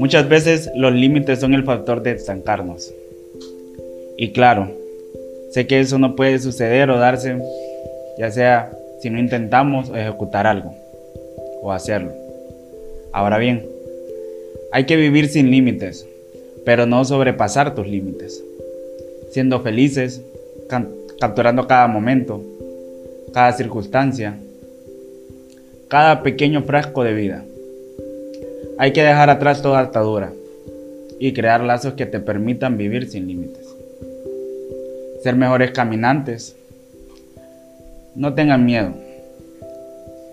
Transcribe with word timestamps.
Muchas 0.00 0.30
veces 0.30 0.70
los 0.74 0.94
límites 0.94 1.40
son 1.40 1.52
el 1.52 1.62
factor 1.62 2.02
de 2.02 2.12
estancarnos. 2.12 2.90
Y 4.16 4.32
claro, 4.32 4.70
sé 5.50 5.66
que 5.66 5.78
eso 5.78 5.98
no 5.98 6.16
puede 6.16 6.38
suceder 6.38 6.88
o 6.88 6.98
darse, 6.98 7.36
ya 8.16 8.30
sea 8.30 8.72
si 9.02 9.10
no 9.10 9.18
intentamos 9.18 9.90
ejecutar 9.94 10.46
algo 10.46 10.74
o 11.60 11.70
hacerlo. 11.70 12.12
Ahora 13.12 13.36
bien, 13.36 13.66
hay 14.72 14.86
que 14.86 14.96
vivir 14.96 15.28
sin 15.28 15.50
límites, 15.50 16.08
pero 16.64 16.86
no 16.86 17.04
sobrepasar 17.04 17.74
tus 17.74 17.86
límites. 17.86 18.42
Siendo 19.32 19.60
felices, 19.60 20.22
capturando 21.20 21.66
cada 21.66 21.88
momento, 21.88 22.42
cada 23.34 23.52
circunstancia, 23.52 24.38
cada 25.88 26.22
pequeño 26.22 26.62
frasco 26.62 27.04
de 27.04 27.12
vida. 27.12 27.44
Hay 28.80 28.94
que 28.94 29.02
dejar 29.02 29.28
atrás 29.28 29.60
toda 29.60 29.80
atadura 29.80 30.32
y 31.18 31.34
crear 31.34 31.60
lazos 31.60 31.92
que 31.92 32.06
te 32.06 32.18
permitan 32.18 32.78
vivir 32.78 33.10
sin 33.10 33.26
límites. 33.26 33.68
Ser 35.22 35.36
mejores 35.36 35.72
caminantes. 35.72 36.56
No 38.14 38.32
tengan 38.32 38.64
miedo. 38.64 38.94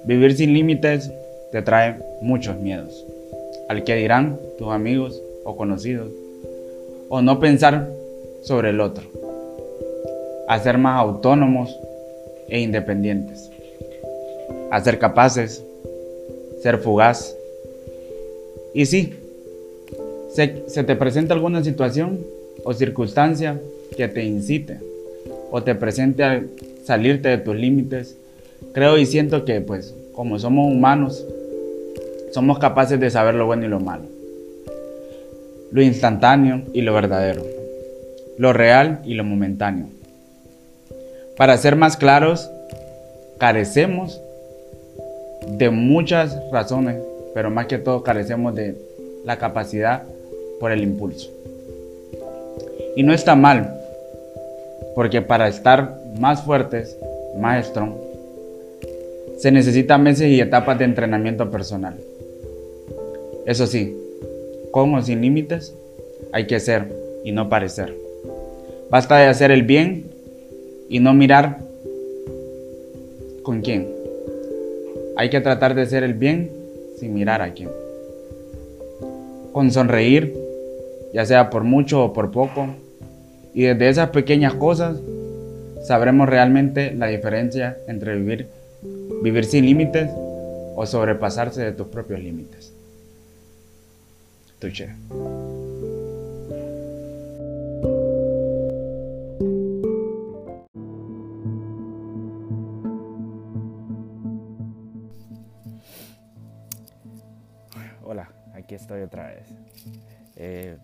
Vivir 0.05 0.37
sin 0.37 0.53
límites 0.53 1.11
te 1.51 1.61
trae 1.61 1.97
muchos 2.21 2.55
miedos. 2.55 3.05
Al 3.67 3.83
que 3.83 3.95
dirán 3.95 4.39
tus 4.57 4.69
amigos 4.69 5.21
o 5.43 5.57
conocidos. 5.57 6.09
O 7.09 7.21
no 7.21 7.41
pensar 7.41 7.89
sobre 8.43 8.69
el 8.69 8.79
otro. 8.79 9.03
A 10.47 10.57
ser 10.59 10.77
más 10.77 10.97
autónomos 11.01 11.77
e 12.47 12.61
independientes. 12.61 13.51
A 14.71 14.79
ser 14.79 14.99
capaces. 14.99 15.61
Ser 16.61 16.77
fugaz 16.77 17.36
y 18.77 18.85
sí, 18.85 19.11
se, 20.29 20.83
te 20.83 20.95
presenta 20.95 21.33
alguna 21.33 21.63
situación 21.63 22.19
o 22.63 22.75
circunstancia 22.75 23.59
que 23.97 24.07
te 24.07 24.23
incite 24.23 24.77
o 25.49 25.63
te 25.63 25.73
presente 25.73 26.23
a 26.23 26.43
salirte 26.83 27.29
de 27.29 27.39
tus 27.39 27.55
límites, 27.55 28.17
creo 28.73 28.99
y 28.99 29.07
siento 29.07 29.45
que 29.45 29.61
pues 29.61 29.95
como 30.13 30.37
somos 30.37 30.71
humanos, 30.71 31.25
somos 32.31 32.59
capaces 32.59 32.99
de 32.99 33.09
saber 33.09 33.33
lo 33.33 33.47
bueno 33.47 33.65
y 33.65 33.67
lo 33.67 33.79
malo, 33.79 34.03
lo 35.71 35.81
instantáneo 35.81 36.61
y 36.71 36.83
lo 36.83 36.93
verdadero, 36.93 37.43
lo 38.37 38.53
real 38.53 39.01
y 39.05 39.15
lo 39.15 39.23
momentáneo. 39.23 39.87
Para 41.35 41.57
ser 41.57 41.75
más 41.77 41.97
claros, 41.97 42.47
carecemos 43.39 44.21
de 45.47 45.71
muchas 45.71 46.37
razones 46.51 47.06
pero 47.37 47.51
más 47.51 47.67
que 47.67 47.77
todo 47.77 48.01
carecemos 48.01 48.55
de 48.55 48.73
la 49.23 49.37
capacidad 49.37 50.05
por 50.59 50.71
el 50.71 50.81
impulso. 50.81 51.29
Y 52.95 53.03
no 53.03 53.13
está 53.13 53.35
mal, 53.35 53.79
porque 54.95 55.21
para 55.21 55.47
estar 55.47 56.01
más 56.19 56.41
fuertes, 56.41 56.97
más 57.37 57.67
strong, 57.67 57.93
se 59.37 59.51
necesitan 59.51 60.01
meses 60.01 60.29
y 60.29 60.41
etapas 60.41 60.79
de 60.79 60.85
entrenamiento 60.85 61.51
personal. 61.51 61.99
Eso 63.45 63.67
sí, 63.67 63.95
con 64.71 64.95
o 64.95 65.01
sin 65.03 65.21
límites, 65.21 65.75
hay 66.31 66.47
que 66.47 66.59
ser 66.59 66.91
y 67.23 67.33
no 67.33 67.49
parecer. 67.49 67.93
Basta 68.89 69.15
de 69.15 69.27
hacer 69.27 69.51
el 69.51 69.61
bien 69.61 70.09
y 70.89 70.99
no 70.99 71.13
mirar 71.13 71.59
con 73.43 73.61
quién. 73.61 73.87
Hay 75.17 75.29
que 75.29 75.39
tratar 75.39 75.75
de 75.75 75.83
hacer 75.83 76.03
el 76.03 76.15
bien 76.15 76.56
sin 76.99 77.13
mirar 77.13 77.41
a 77.41 77.53
quién. 77.53 77.69
Con 79.51 79.71
sonreír, 79.71 80.35
ya 81.13 81.25
sea 81.25 81.49
por 81.49 81.63
mucho 81.63 82.03
o 82.03 82.13
por 82.13 82.31
poco, 82.31 82.67
y 83.53 83.63
desde 83.63 83.89
esas 83.89 84.09
pequeñas 84.09 84.53
cosas 84.53 84.99
sabremos 85.83 86.27
realmente 86.29 86.93
la 86.93 87.07
diferencia 87.07 87.77
entre 87.87 88.15
vivir, 88.15 88.47
vivir 89.23 89.45
sin 89.45 89.65
límites 89.65 90.09
o 90.75 90.85
sobrepasarse 90.85 91.63
de 91.63 91.71
tus 91.71 91.87
propios 91.87 92.19
límites. 92.19 92.73
Tuche. 94.59 94.89
Estoy 108.87 109.01
otra 109.01 109.27
vez. 109.27 109.49
Eh, 110.37 110.77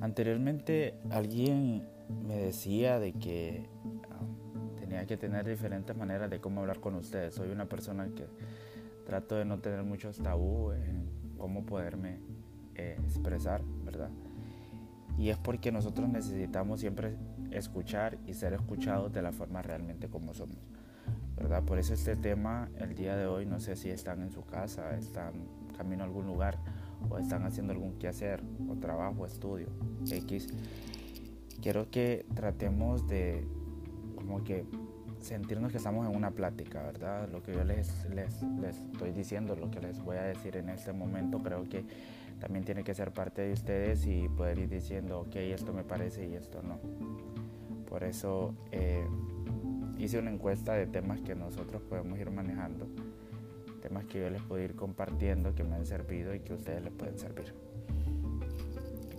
anteriormente 0.00 0.94
alguien 1.10 1.86
me 2.26 2.38
decía 2.38 2.98
de 2.98 3.12
que 3.12 3.68
ah, 4.10 4.78
tenía 4.80 5.04
que 5.04 5.18
tener 5.18 5.46
diferentes 5.46 5.94
maneras 5.94 6.30
de 6.30 6.40
cómo 6.40 6.62
hablar 6.62 6.80
con 6.80 6.94
ustedes. 6.94 7.34
Soy 7.34 7.50
una 7.50 7.66
persona 7.66 8.08
que 8.16 8.26
trato 9.04 9.36
de 9.36 9.44
no 9.44 9.58
tener 9.58 9.82
muchos 9.82 10.16
tabú 10.22 10.72
en 10.72 11.06
cómo 11.36 11.66
poderme 11.66 12.18
eh, 12.76 12.96
expresar, 13.04 13.60
¿verdad? 13.84 14.08
Y 15.18 15.28
es 15.28 15.36
porque 15.36 15.70
nosotros 15.70 16.08
necesitamos 16.08 16.80
siempre 16.80 17.14
escuchar 17.50 18.16
y 18.26 18.32
ser 18.32 18.54
escuchados 18.54 19.12
de 19.12 19.20
la 19.20 19.32
forma 19.32 19.60
realmente 19.60 20.08
como 20.08 20.32
somos. 20.32 20.56
¿verdad? 21.36 21.62
Por 21.62 21.78
eso 21.78 21.92
este 21.92 22.16
tema 22.16 22.70
el 22.78 22.94
día 22.94 23.16
de 23.16 23.26
hoy, 23.26 23.44
no 23.44 23.60
sé 23.60 23.76
si 23.76 23.90
están 23.90 24.22
en 24.22 24.30
su 24.30 24.46
casa, 24.46 24.96
están 24.96 25.34
camino 25.74 26.02
a 26.02 26.06
algún 26.06 26.26
lugar 26.26 26.58
o 27.10 27.18
están 27.18 27.44
haciendo 27.44 27.72
algún 27.72 27.98
quehacer 27.98 28.42
o 28.68 28.76
trabajo, 28.76 29.26
estudio, 29.26 29.68
X. 30.10 30.48
Quiero 31.60 31.90
que 31.90 32.26
tratemos 32.34 33.06
de 33.08 33.46
como 34.16 34.42
que 34.42 34.64
sentirnos 35.20 35.72
que 35.72 35.78
estamos 35.78 36.08
en 36.08 36.16
una 36.16 36.30
plática, 36.30 36.82
¿verdad? 36.82 37.28
Lo 37.30 37.42
que 37.42 37.52
yo 37.52 37.64
les, 37.64 38.08
les, 38.10 38.42
les 38.60 38.76
estoy 38.76 39.12
diciendo, 39.12 39.56
lo 39.56 39.70
que 39.70 39.80
les 39.80 40.02
voy 40.02 40.16
a 40.16 40.22
decir 40.22 40.56
en 40.56 40.68
este 40.68 40.92
momento, 40.92 41.38
creo 41.42 41.64
que 41.64 41.84
también 42.40 42.64
tiene 42.64 42.84
que 42.84 42.94
ser 42.94 43.12
parte 43.12 43.42
de 43.42 43.52
ustedes 43.52 44.06
y 44.06 44.28
poder 44.28 44.58
ir 44.58 44.68
diciendo, 44.68 45.20
ok, 45.20 45.36
esto 45.36 45.72
me 45.72 45.82
parece 45.82 46.28
y 46.28 46.34
esto 46.34 46.62
no. 46.62 46.78
Por 47.88 48.04
eso 48.04 48.54
eh, 48.72 49.06
hice 49.98 50.18
una 50.18 50.30
encuesta 50.30 50.74
de 50.74 50.86
temas 50.86 51.20
que 51.22 51.34
nosotros 51.34 51.82
podemos 51.82 52.18
ir 52.18 52.30
manejando, 52.30 52.86
temas 53.84 54.06
que 54.06 54.18
yo 54.18 54.30
les 54.30 54.40
puedo 54.40 54.62
ir 54.62 54.74
compartiendo, 54.74 55.54
que 55.54 55.62
me 55.62 55.74
han 55.74 55.84
servido 55.84 56.34
y 56.34 56.40
que 56.40 56.54
ustedes 56.54 56.82
les 56.82 56.92
pueden 56.92 57.18
servir. 57.18 57.52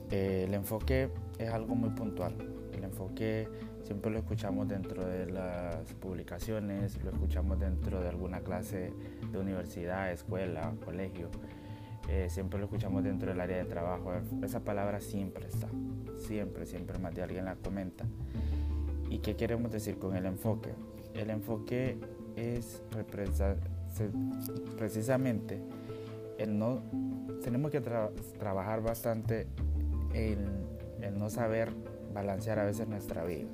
Eh, 0.10 0.46
el 0.48 0.54
enfoque 0.56 1.10
es 1.38 1.50
algo 1.52 1.76
muy 1.76 1.92
puntual. 1.92 2.34
El 2.74 2.84
enfoque 2.84 3.48
siempre 3.84 4.10
lo 4.10 4.18
escuchamos 4.18 4.68
dentro 4.68 5.06
de 5.06 5.28
las 5.28 5.94
publicaciones, 5.94 7.02
lo 7.04 7.12
escuchamos 7.12 7.60
dentro 7.60 8.02
de 8.02 8.10
alguna 8.10 8.40
clase 8.40 8.92
de 9.32 9.38
universidad, 9.38 10.12
escuela, 10.12 10.74
colegio. 10.84 11.30
Eh, 12.10 12.28
siempre 12.30 12.58
lo 12.58 12.66
escuchamos 12.66 13.04
dentro 13.04 13.30
del 13.30 13.40
área 13.40 13.58
de 13.58 13.66
trabajo. 13.66 14.14
Esa 14.44 14.62
palabra 14.62 15.00
siempre 15.00 15.46
está, 15.48 15.68
siempre, 16.18 16.66
siempre 16.66 16.98
más 16.98 17.14
de 17.14 17.22
alguien 17.22 17.46
la 17.46 17.56
comenta. 17.56 18.06
¿Y 19.12 19.20
qué 19.20 19.36
queremos 19.36 19.72
decir 19.72 20.00
con 20.00 20.16
el 20.16 20.26
enfoque? 20.26 20.72
El 21.14 21.30
enfoque 21.30 22.00
es 22.36 22.82
precisamente 24.78 25.62
el 26.38 26.58
no 26.58 26.82
tenemos 27.44 27.72
que 27.72 27.82
trabajar 27.82 28.82
bastante 28.82 29.48
en 30.14 30.66
el 31.02 31.18
no 31.18 31.30
saber 31.30 31.72
balancear 32.14 32.60
a 32.60 32.66
veces 32.66 32.88
nuestra 32.88 33.24
vida. 33.24 33.48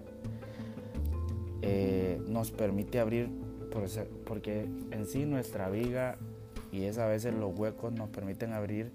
Eh, 1.61 2.21
nos 2.27 2.51
permite 2.51 2.99
abrir, 2.99 3.29
porque 4.25 4.67
en 4.91 5.05
sí 5.05 5.25
nuestra 5.25 5.69
vida 5.69 6.17
y 6.71 6.83
es 6.83 6.97
a 6.97 7.07
veces 7.07 7.33
los 7.33 7.57
huecos 7.57 7.91
nos 7.91 8.09
permiten 8.09 8.53
abrir, 8.53 8.91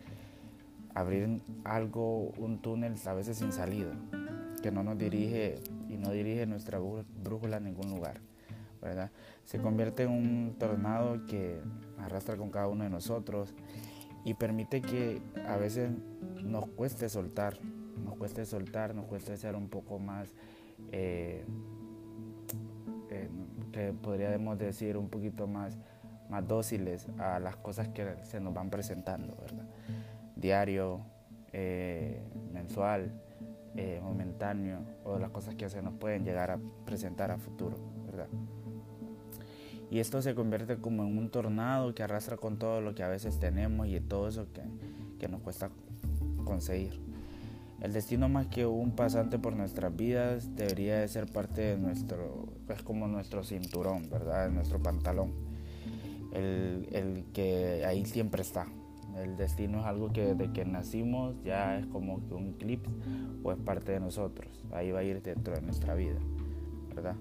abrir 0.94 1.40
algo, 1.64 2.32
un 2.38 2.60
túnel 2.60 2.94
a 3.06 3.14
veces 3.14 3.38
sin 3.38 3.52
salida, 3.52 3.92
que 4.62 4.70
no 4.70 4.82
nos 4.82 4.98
dirige 4.98 5.56
y 5.88 5.96
no 5.96 6.10
dirige 6.10 6.46
nuestra 6.46 6.78
brújula 6.78 7.58
a 7.58 7.60
ningún 7.60 7.90
lugar. 7.90 8.20
Se 9.44 9.60
convierte 9.60 10.04
en 10.04 10.10
un 10.10 10.56
tornado 10.58 11.24
que 11.26 11.60
arrastra 11.98 12.36
con 12.36 12.50
cada 12.50 12.68
uno 12.68 12.84
de 12.84 12.90
nosotros 12.90 13.54
y 14.26 14.34
permite 14.34 14.82
que 14.82 15.22
a 15.46 15.56
veces 15.56 15.92
nos 16.42 16.66
cueste 16.70 17.08
soltar, 17.08 17.58
nos 18.04 18.16
cueste 18.16 18.44
soltar, 18.44 18.92
nos 18.92 19.06
cueste 19.06 19.36
ser 19.36 19.54
un 19.54 19.68
poco 19.68 20.00
más, 20.00 20.34
eh, 20.90 21.44
eh, 23.10 23.28
que 23.70 23.92
podríamos 23.92 24.58
decir 24.58 24.96
un 24.96 25.08
poquito 25.08 25.46
más, 25.46 25.78
más 26.28 26.46
dóciles 26.46 27.06
a 27.18 27.38
las 27.38 27.54
cosas 27.54 27.88
que 27.90 28.16
se 28.24 28.40
nos 28.40 28.52
van 28.52 28.68
presentando, 28.68 29.36
¿verdad? 29.36 29.68
Diario, 30.34 31.02
eh, 31.52 32.20
mensual, 32.52 33.22
momentáneo 34.02 34.80
o 35.04 35.18
las 35.18 35.30
cosas 35.30 35.54
que 35.54 35.68
se 35.68 35.82
nos 35.82 35.94
pueden 35.94 36.24
llegar 36.24 36.50
a 36.50 36.58
presentar 36.84 37.30
a 37.30 37.38
futuro, 37.38 37.76
¿verdad? 38.06 38.26
Y 39.90 40.00
esto 40.00 40.20
se 40.20 40.34
convierte 40.34 40.76
como 40.76 41.04
en 41.04 41.16
un 41.16 41.30
tornado 41.30 41.94
que 41.94 42.02
arrastra 42.02 42.36
con 42.36 42.58
todo 42.58 42.80
lo 42.80 42.94
que 42.94 43.02
a 43.02 43.08
veces 43.08 43.38
tenemos 43.38 43.86
y 43.86 44.00
todo 44.00 44.28
eso 44.28 44.46
que, 44.52 44.62
que 45.18 45.28
nos 45.28 45.40
cuesta 45.40 45.70
conseguir. 46.44 47.00
El 47.80 47.92
destino 47.92 48.28
más 48.28 48.46
que 48.46 48.64
un 48.64 48.92
pasante 48.92 49.38
por 49.38 49.54
nuestras 49.54 49.94
vidas 49.94 50.56
debería 50.56 50.98
de 50.98 51.08
ser 51.08 51.26
parte 51.26 51.60
de 51.60 51.76
nuestro, 51.76 52.48
es 52.68 52.82
como 52.82 53.06
nuestro 53.06 53.44
cinturón, 53.44 54.08
¿verdad? 54.10 54.50
nuestro 54.50 54.82
pantalón. 54.82 55.32
El, 56.32 56.88
el, 56.92 57.24
que 57.32 57.84
ahí 57.86 58.04
siempre 58.06 58.42
está. 58.42 58.66
El 59.16 59.36
destino 59.36 59.80
es 59.80 59.86
algo 59.86 60.12
que 60.12 60.34
desde 60.34 60.52
que 60.52 60.64
nacimos 60.64 61.34
ya 61.44 61.78
es 61.78 61.86
como 61.86 62.26
que 62.26 62.34
un 62.34 62.54
clip 62.54 62.86
o 63.42 63.52
es 63.52 63.58
parte 63.58 63.92
de 63.92 64.00
nosotros. 64.00 64.64
Ahí 64.72 64.90
va 64.90 65.00
a 65.00 65.02
ir 65.04 65.22
dentro 65.22 65.54
de 65.54 65.62
nuestra 65.62 65.94
vida, 65.94 66.18
¿verdad? 66.94 67.16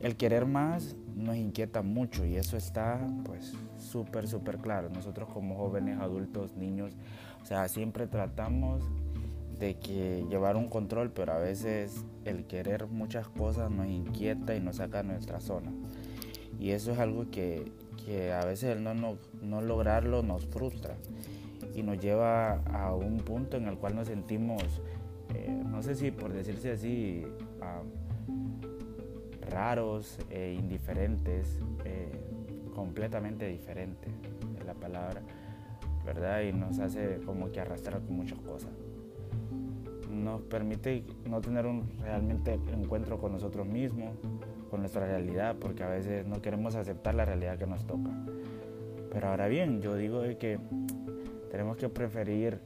El 0.00 0.16
querer 0.16 0.46
más 0.46 0.96
nos 1.20 1.36
inquieta 1.36 1.82
mucho 1.82 2.24
y 2.24 2.36
eso 2.36 2.56
está 2.56 3.06
pues 3.24 3.54
súper, 3.78 4.28
súper 4.28 4.58
claro. 4.58 4.88
Nosotros 4.90 5.28
como 5.32 5.56
jóvenes, 5.56 6.00
adultos, 6.00 6.56
niños, 6.56 6.92
o 7.42 7.44
sea, 7.44 7.68
siempre 7.68 8.06
tratamos 8.06 8.82
de 9.58 9.74
que 9.74 10.24
llevar 10.28 10.56
un 10.56 10.68
control, 10.68 11.10
pero 11.12 11.34
a 11.34 11.38
veces 11.38 12.04
el 12.24 12.46
querer 12.46 12.86
muchas 12.86 13.28
cosas 13.28 13.70
nos 13.70 13.86
inquieta 13.86 14.56
y 14.56 14.60
nos 14.60 14.76
saca 14.76 15.02
de 15.02 15.08
nuestra 15.08 15.40
zona. 15.40 15.70
Y 16.58 16.70
eso 16.70 16.92
es 16.92 16.98
algo 16.98 17.30
que, 17.30 17.70
que 18.04 18.32
a 18.32 18.44
veces 18.44 18.76
el 18.76 18.82
no, 18.82 18.94
no, 18.94 19.60
lograrlo 19.60 20.22
nos 20.22 20.46
frustra 20.46 20.96
y 21.74 21.82
nos 21.82 21.98
lleva 21.98 22.54
a 22.72 22.94
un 22.94 23.18
punto 23.18 23.56
en 23.56 23.66
el 23.68 23.76
cual 23.76 23.94
nos 23.94 24.08
sentimos, 24.08 24.62
eh, 25.34 25.62
no 25.66 25.82
sé 25.82 25.94
si 25.94 26.10
por 26.10 26.32
decirse 26.32 26.72
así, 26.72 27.24
raros, 29.48 30.18
e 30.30 30.54
indiferentes, 30.58 31.58
eh, 31.84 32.10
completamente 32.74 33.46
diferentes, 33.46 34.12
es 34.58 34.64
la 34.64 34.74
palabra, 34.74 35.22
¿verdad? 36.04 36.42
Y 36.42 36.52
nos 36.52 36.78
hace 36.78 37.20
como 37.24 37.50
que 37.50 37.60
arrastrar 37.60 38.00
con 38.00 38.16
muchas 38.16 38.38
cosas. 38.40 38.70
Nos 40.10 40.42
permite 40.42 41.04
no 41.28 41.40
tener 41.40 41.66
un 41.66 41.88
realmente 42.00 42.58
encuentro 42.72 43.18
con 43.18 43.32
nosotros 43.32 43.66
mismos, 43.66 44.16
con 44.70 44.80
nuestra 44.80 45.06
realidad, 45.06 45.56
porque 45.60 45.82
a 45.82 45.88
veces 45.88 46.26
no 46.26 46.40
queremos 46.40 46.74
aceptar 46.74 47.14
la 47.14 47.24
realidad 47.24 47.58
que 47.58 47.66
nos 47.66 47.86
toca. 47.86 48.10
Pero 49.12 49.28
ahora 49.28 49.48
bien, 49.48 49.80
yo 49.80 49.96
digo 49.96 50.22
que 50.38 50.58
tenemos 51.50 51.76
que 51.76 51.88
preferir, 51.88 52.60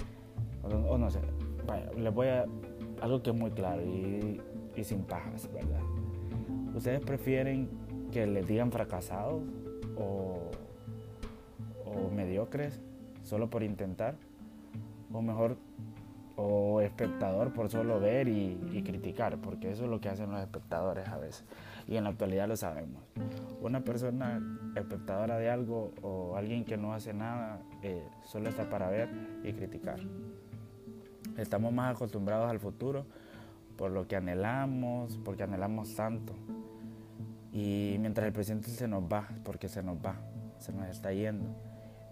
o, 0.62 0.98
no 0.98 1.10
sé, 1.10 1.20
vaya, 1.66 1.90
les 1.96 2.12
voy 2.12 2.28
a 2.28 2.44
algo 3.00 3.22
que 3.22 3.30
es 3.30 3.36
muy 3.36 3.50
claro 3.50 3.82
y 3.82 4.40
sin 4.82 5.02
pajas, 5.02 5.48
¿verdad? 5.52 5.80
¿Ustedes 6.74 7.00
prefieren 7.00 7.68
que 8.12 8.26
les 8.26 8.46
digan 8.46 8.72
fracasados 8.72 9.42
o, 9.96 10.50
o 11.84 12.10
mediocres 12.10 12.80
solo 13.22 13.48
por 13.48 13.62
intentar? 13.62 14.16
¿O 15.12 15.22
mejor 15.22 15.56
o 16.36 16.80
espectador 16.80 17.52
por 17.52 17.70
solo 17.70 18.00
ver 18.00 18.28
y, 18.28 18.82
criticar, 18.84 19.38
porque 19.38 19.70
eso 19.70 19.84
es 19.84 19.90
lo 19.90 20.00
que 20.00 20.08
hacen 20.08 20.30
los 20.30 20.40
espectadores 20.40 21.08
a 21.08 21.16
veces. 21.18 21.44
Y 21.86 21.96
en 21.96 22.04
la 22.04 22.10
actualidad 22.10 22.48
lo 22.48 22.56
sabemos. 22.56 23.02
Una 23.60 23.80
persona 23.80 24.42
espectadora 24.74 25.38
de 25.38 25.48
algo 25.50 25.92
o 26.02 26.36
alguien 26.36 26.64
que 26.64 26.76
no 26.76 26.92
hace 26.92 27.14
nada 27.14 27.60
eh, 27.82 28.02
solo 28.24 28.48
está 28.48 28.68
para 28.68 28.88
ver 28.90 29.08
y 29.44 29.52
criticar. 29.52 30.00
Estamos 31.38 31.72
más 31.72 31.94
acostumbrados 31.94 32.50
al 32.50 32.58
futuro 32.58 33.06
por 33.76 33.90
lo 33.90 34.06
que 34.06 34.16
anhelamos, 34.16 35.18
porque 35.24 35.42
anhelamos 35.42 35.94
tanto. 35.94 36.32
Y 37.54 37.96
mientras 38.00 38.26
el 38.26 38.34
presente 38.34 38.68
se 38.68 38.86
nos 38.86 39.04
va, 39.04 39.26
porque 39.44 39.68
se 39.68 39.82
nos 39.82 39.96
va, 39.96 40.16
se 40.58 40.72
nos 40.72 40.88
está 40.88 41.12
yendo 41.12 41.46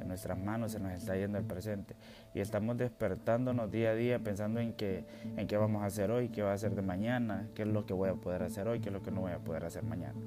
en 0.03 0.09
nuestras 0.09 0.39
manos 0.39 0.73
se 0.73 0.81
nos 0.81 0.93
está 0.93 1.17
yendo 1.17 1.39
el 1.39 1.45
presente 1.45 1.95
y 2.35 2.41
estamos 2.41 2.77
despertándonos 2.77 3.71
día 3.71 3.91
a 3.91 3.95
día 3.95 4.19
pensando 4.19 4.61
en 4.61 4.73
qué, 4.75 5.05
en 5.37 5.47
qué 5.47 5.57
vamos 5.57 5.83
a 5.83 5.87
hacer 5.87 6.11
hoy, 6.11 6.29
qué 6.29 6.43
va 6.43 6.51
a 6.51 6.55
hacer 6.55 6.75
de 6.75 6.83
mañana, 6.83 7.49
qué 7.55 7.63
es 7.63 7.69
lo 7.69 7.87
que 7.87 7.95
voy 7.95 8.11
a 8.11 8.15
poder 8.15 8.43
hacer 8.43 8.69
hoy, 8.69 8.81
qué 8.81 8.89
es 8.89 8.93
lo 8.93 9.03
que 9.03 9.11
no 9.11 9.23
voy 9.23 9.33
a 9.33 9.39
poder 9.39 9.65
hacer 9.65 9.85
mañana. 9.85 10.19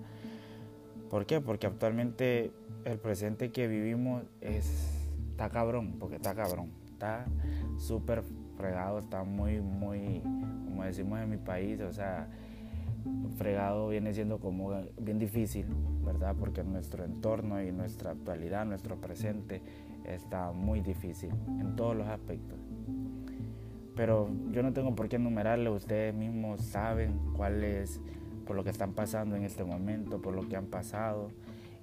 ¿Por 1.09 1.25
qué? 1.25 1.41
Porque 1.41 1.67
actualmente 1.67 2.51
el 2.85 2.97
presente 2.97 3.51
que 3.51 3.67
vivimos 3.67 4.23
es, 4.41 4.65
está 5.31 5.49
cabrón, 5.49 5.97
porque 5.99 6.15
está 6.15 6.33
cabrón, 6.33 6.71
está 6.91 7.25
súper 7.77 8.23
fregado, 8.57 8.99
está 8.99 9.23
muy, 9.23 9.59
muy, 9.59 10.21
como 10.65 10.83
decimos 10.83 11.19
en 11.19 11.29
mi 11.29 11.37
país, 11.37 11.81
o 11.81 11.91
sea, 11.91 12.27
fregado 13.37 13.89
viene 13.89 14.13
siendo 14.13 14.39
como 14.39 14.71
bien 14.99 15.19
difícil, 15.19 15.65
¿verdad? 16.03 16.35
Porque 16.39 16.63
nuestro 16.63 17.03
entorno 17.03 17.61
y 17.61 17.71
nuestra 17.71 18.11
actualidad, 18.11 18.65
nuestro 18.65 18.95
presente 18.97 19.61
está 20.05 20.51
muy 20.51 20.81
difícil 20.81 21.31
en 21.59 21.75
todos 21.75 21.95
los 21.95 22.07
aspectos. 22.07 22.57
Pero 23.95 24.29
yo 24.51 24.61
no 24.61 24.73
tengo 24.73 24.93
por 24.95 25.07
qué 25.07 25.15
enumerarle, 25.15 25.69
ustedes 25.69 26.13
mismos 26.13 26.61
saben 26.61 27.17
cuál 27.35 27.63
es 27.63 28.01
por 28.45 28.55
lo 28.55 28.63
que 28.63 28.69
están 28.69 28.93
pasando 28.93 29.35
en 29.35 29.43
este 29.43 29.63
momento, 29.63 30.21
por 30.21 30.33
lo 30.33 30.47
que 30.47 30.55
han 30.55 30.65
pasado 30.65 31.29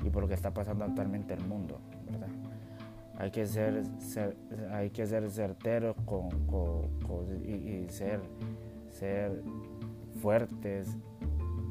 y 0.05 0.11
por 0.11 0.23
lo 0.23 0.29
que 0.29 0.35
está 0.35 0.53
pasando 0.53 0.85
actualmente 0.85 1.35
el 1.35 1.45
mundo, 1.45 1.79
¿verdad? 2.11 2.29
Hay 3.19 3.31
que 3.31 3.47
ser, 3.47 3.83
hay 4.73 4.91
que 4.91 5.07
ser 5.07 5.31
certeros 5.31 5.97
con, 6.05 6.29
y, 7.47 7.53
y 7.53 7.87
ser, 7.89 8.21
ser 8.91 9.43
fuertes 10.23 10.97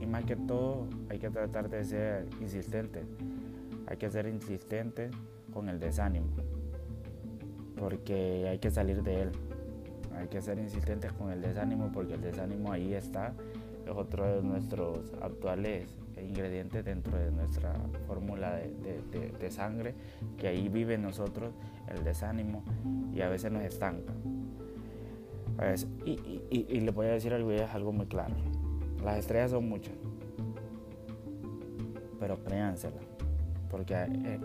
y 0.02 0.06
más 0.06 0.26
que 0.26 0.36
todo 0.36 0.88
hay 1.10 1.20
que 1.20 1.30
tratar 1.30 1.70
de 1.70 1.84
ser 1.86 2.28
insistente. 2.42 3.04
Hay 3.88 3.98
que 3.98 4.10
ser 4.10 4.28
insistente 4.28 5.10
con 5.54 5.70
el 5.70 5.80
desánimo. 5.80 6.28
Porque 7.78 8.48
hay 8.50 8.60
que 8.60 8.70
salir 8.70 9.02
de 9.04 9.24
él. 9.24 9.32
Hay 10.18 10.28
que 10.28 10.42
ser 10.42 10.60
insistentes 10.60 11.14
con 11.14 11.32
el 11.32 11.42
desánimo 11.42 11.92
porque 11.94 12.16
el 12.16 12.22
desánimo 12.22 12.72
ahí 12.72 12.94
está. 12.94 13.34
Es 13.86 13.92
otro 13.96 14.26
de 14.26 14.44
nuestros 14.44 15.14
actuales 15.22 15.88
ingredientes 16.22 16.86
dentro 16.86 17.18
de 17.18 17.32
nuestra 17.32 17.74
fórmula 18.08 18.56
de, 18.56 19.52
sangre, 19.52 19.96
que 20.38 20.48
ahí 20.48 20.70
vive 20.70 20.98
nosotros 20.98 21.54
el 21.88 22.04
desánimo 22.04 22.64
y 23.14 23.22
a 23.22 23.30
veces 23.30 23.52
nos 23.52 23.64
estanca. 23.64 24.14
Y, 26.06 26.42
y, 26.50 26.80
le 26.80 26.92
voy 26.92 27.08
a 27.08 27.12
decir 27.12 27.34
algo, 27.34 27.52
es 27.52 27.70
algo 27.74 27.92
muy 27.92 28.08
claro. 28.08 28.34
Las 29.04 29.20
estrellas 29.20 29.52
son 29.52 29.70
muchas, 29.70 29.94
pero 32.20 32.44
créansela, 32.44 33.00
porque 33.70 33.94
eh, 33.94 34.08
eh, 34.08 34.40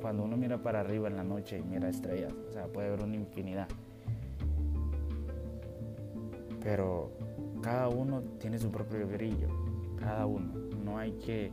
cuando 0.00 0.24
uno 0.24 0.36
mira 0.36 0.58
para 0.58 0.80
arriba 0.80 1.08
en 1.08 1.16
la 1.16 1.24
noche 1.24 1.58
y 1.58 1.62
mira 1.62 1.88
estrellas, 1.88 2.32
o 2.48 2.52
sea, 2.52 2.66
puede 2.66 2.90
ver 2.90 3.02
una 3.02 3.16
infinidad. 3.16 3.68
Pero 6.62 7.10
cada 7.62 7.88
uno 7.88 8.22
tiene 8.38 8.58
su 8.58 8.70
propio 8.70 9.06
brillo, 9.06 9.48
cada 9.98 10.26
uno. 10.26 10.52
No 10.84 10.98
hay 10.98 11.12
que 11.12 11.50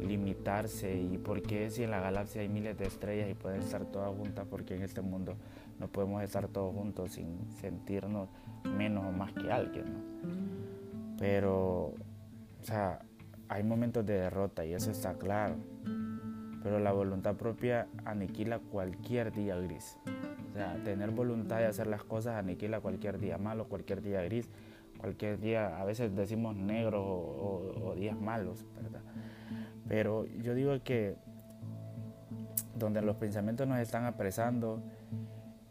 limitarse 0.00 0.96
y 0.96 1.18
porque 1.18 1.70
si 1.70 1.84
en 1.84 1.90
la 1.90 2.00
galaxia 2.00 2.42
hay 2.42 2.48
miles 2.48 2.76
de 2.76 2.86
estrellas 2.86 3.30
y 3.30 3.34
pueden 3.34 3.62
estar 3.62 3.84
todas 3.86 4.14
juntas, 4.16 4.46
porque 4.50 4.74
en 4.74 4.82
este 4.82 5.00
mundo 5.00 5.36
no 5.78 5.88
podemos 5.88 6.22
estar 6.22 6.48
todos 6.48 6.74
juntos 6.74 7.12
sin 7.12 7.50
sentirnos 7.52 8.28
menos 8.64 9.04
o 9.04 9.12
más 9.12 9.32
que 9.32 9.50
alguien. 9.50 9.84
¿no? 9.92 11.16
Pero, 11.18 11.94
o 12.60 12.62
sea, 12.62 13.00
hay 13.48 13.62
momentos 13.62 14.04
de 14.06 14.14
derrota 14.14 14.64
y 14.64 14.72
eso 14.72 14.90
está 14.90 15.14
claro. 15.14 15.56
Pero 16.62 16.78
la 16.78 16.92
voluntad 16.92 17.36
propia 17.36 17.88
aniquila 18.04 18.58
cualquier 18.58 19.32
día 19.32 19.56
gris. 19.56 19.98
O 20.50 20.54
sea, 20.54 20.74
tener 20.84 21.10
voluntad 21.10 21.58
de 21.58 21.66
hacer 21.66 21.86
las 21.86 22.04
cosas 22.04 22.36
aniquila 22.36 22.80
cualquier 22.80 23.18
día 23.18 23.38
malo, 23.38 23.68
cualquier 23.68 24.02
día 24.02 24.22
gris, 24.22 24.48
cualquier 24.98 25.40
día, 25.40 25.80
a 25.80 25.84
veces 25.84 26.14
decimos 26.14 26.54
negro 26.56 27.02
o, 27.02 27.94
días 27.96 28.18
malos, 28.18 28.64
¿verdad? 28.80 29.00
Pero 29.88 30.26
yo 30.26 30.54
digo 30.54 30.72
que 30.84 31.16
donde 32.76 33.02
los 33.02 33.16
pensamientos 33.16 33.66
nos 33.66 33.78
están 33.78 34.04
apresando 34.04 34.82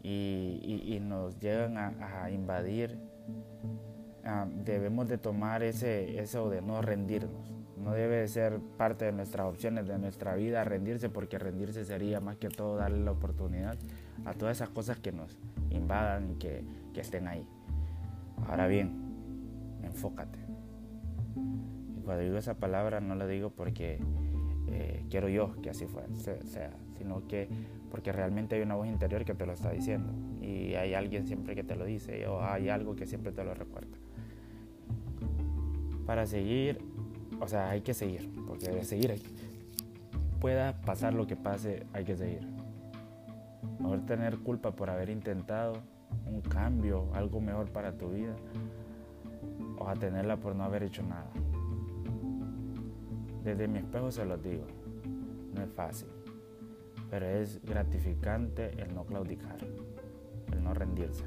y, 0.02 0.98
nos 1.00 1.38
llegan 1.38 1.76
a 1.78 2.30
invadir, 2.30 2.98
Ah, 4.24 4.46
debemos 4.64 5.08
de 5.08 5.18
tomar 5.18 5.64
ese, 5.64 6.20
eso 6.20 6.48
de 6.48 6.62
no 6.62 6.80
rendirnos. 6.80 7.50
No 7.76 7.92
debe 7.92 8.28
ser 8.28 8.60
parte 8.76 9.06
de 9.06 9.12
nuestras 9.12 9.46
opciones, 9.46 9.88
de 9.88 9.98
nuestra 9.98 10.36
vida, 10.36 10.62
rendirse, 10.62 11.08
porque 11.08 11.38
rendirse 11.38 11.84
sería 11.84 12.20
más 12.20 12.36
que 12.36 12.48
todo 12.48 12.76
darle 12.76 13.04
la 13.04 13.10
oportunidad 13.10 13.76
a 14.24 14.34
todas 14.34 14.58
esas 14.58 14.68
cosas 14.68 15.00
que 15.00 15.10
nos 15.10 15.36
invadan 15.70 16.30
y 16.30 16.34
que, 16.36 16.64
que 16.94 17.00
estén 17.00 17.26
ahí. 17.26 17.44
Ahora 18.46 18.68
bien, 18.68 18.92
enfócate. 19.82 20.38
Y 21.96 22.00
cuando 22.02 22.22
digo 22.22 22.36
esa 22.36 22.54
palabra 22.54 23.00
no 23.00 23.16
lo 23.16 23.26
digo 23.26 23.50
porque 23.50 23.98
eh, 24.68 25.04
quiero 25.10 25.28
yo 25.28 25.54
que 25.62 25.70
así 25.70 25.86
fuera, 25.86 26.08
sea, 26.44 26.70
sino 26.98 27.26
que 27.26 27.48
porque 27.90 28.12
realmente 28.12 28.56
hay 28.56 28.62
una 28.62 28.74
voz 28.74 28.88
interior 28.88 29.24
que 29.24 29.34
te 29.34 29.44
lo 29.44 29.52
está 29.52 29.70
diciendo 29.70 30.12
y 30.40 30.74
hay 30.74 30.94
alguien 30.94 31.26
siempre 31.26 31.54
que 31.54 31.62
te 31.62 31.76
lo 31.76 31.84
dice 31.84 32.26
o 32.26 32.42
hay 32.42 32.68
algo 32.68 32.96
que 32.96 33.06
siempre 33.06 33.32
te 33.32 33.44
lo 33.44 33.54
recuerda 33.54 33.96
para 36.06 36.26
seguir, 36.26 36.78
o 37.40 37.48
sea, 37.48 37.70
hay 37.70 37.80
que 37.80 37.94
seguir, 37.94 38.30
porque 38.46 38.68
de 38.68 38.84
seguir 38.84 39.14
pueda 40.40 40.72
pasar 40.82 41.14
lo 41.14 41.26
que 41.26 41.36
pase, 41.36 41.86
hay 41.92 42.04
que 42.04 42.16
seguir. 42.16 42.46
Mejor 43.78 44.04
tener 44.06 44.38
culpa 44.38 44.72
por 44.72 44.90
haber 44.90 45.08
intentado 45.08 45.74
un 46.26 46.40
cambio, 46.40 47.08
algo 47.14 47.40
mejor 47.40 47.70
para 47.70 47.92
tu 47.92 48.10
vida, 48.10 48.34
o 49.78 49.88
a 49.88 49.94
tenerla 49.94 50.36
por 50.36 50.56
no 50.56 50.64
haber 50.64 50.82
hecho 50.82 51.02
nada. 51.02 51.30
Desde 53.44 53.66
mi 53.66 53.78
espejo 53.78 54.10
se 54.10 54.24
los 54.24 54.42
digo, 54.42 54.64
no 55.54 55.62
es 55.62 55.70
fácil, 55.72 56.08
pero 57.10 57.26
es 57.26 57.60
gratificante 57.64 58.70
el 58.80 58.94
no 58.94 59.04
claudicar, 59.04 59.58
el 60.52 60.62
no 60.62 60.72
rendirse, 60.74 61.24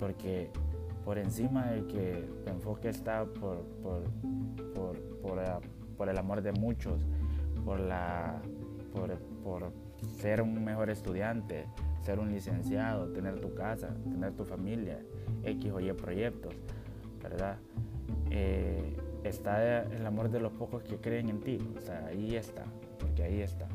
porque 0.00 0.50
por 1.04 1.16
encima 1.16 1.66
de 1.66 1.86
que 1.86 2.28
tu 2.44 2.50
enfoque 2.50 2.88
está 2.88 3.24
por, 3.24 3.62
por, 3.82 4.02
por, 5.96 6.08
el 6.08 6.18
amor 6.18 6.42
de 6.42 6.52
muchos, 6.52 7.00
por, 7.64 7.80
la, 7.80 8.42
por 9.44 9.72
ser 10.18 10.42
un 10.42 10.64
mejor 10.64 10.90
estudiante, 10.90 11.66
ser 12.02 12.18
un 12.18 12.32
licenciado, 12.32 13.12
tener 13.12 13.40
tu 13.40 13.54
casa, 13.54 13.94
tener 14.10 14.32
tu 14.32 14.44
familia, 14.44 14.98
X 15.44 15.72
o 15.72 15.80
Y 15.80 15.92
proyectos, 15.92 16.54
¿verdad? 17.22 17.58
Eh, 18.30 18.96
está 19.24 19.82
el 19.82 20.06
amor 20.06 20.30
de 20.30 20.40
los 20.40 20.52
pocos 20.52 20.82
que 20.82 20.96
creen 20.96 21.28
en 21.28 21.40
ti, 21.40 21.58
o 21.76 21.80
sea, 21.80 22.06
ahí 22.06 22.36
está, 22.36 22.64
porque 22.98 23.22
ahí 23.22 23.40
está. 23.40 23.68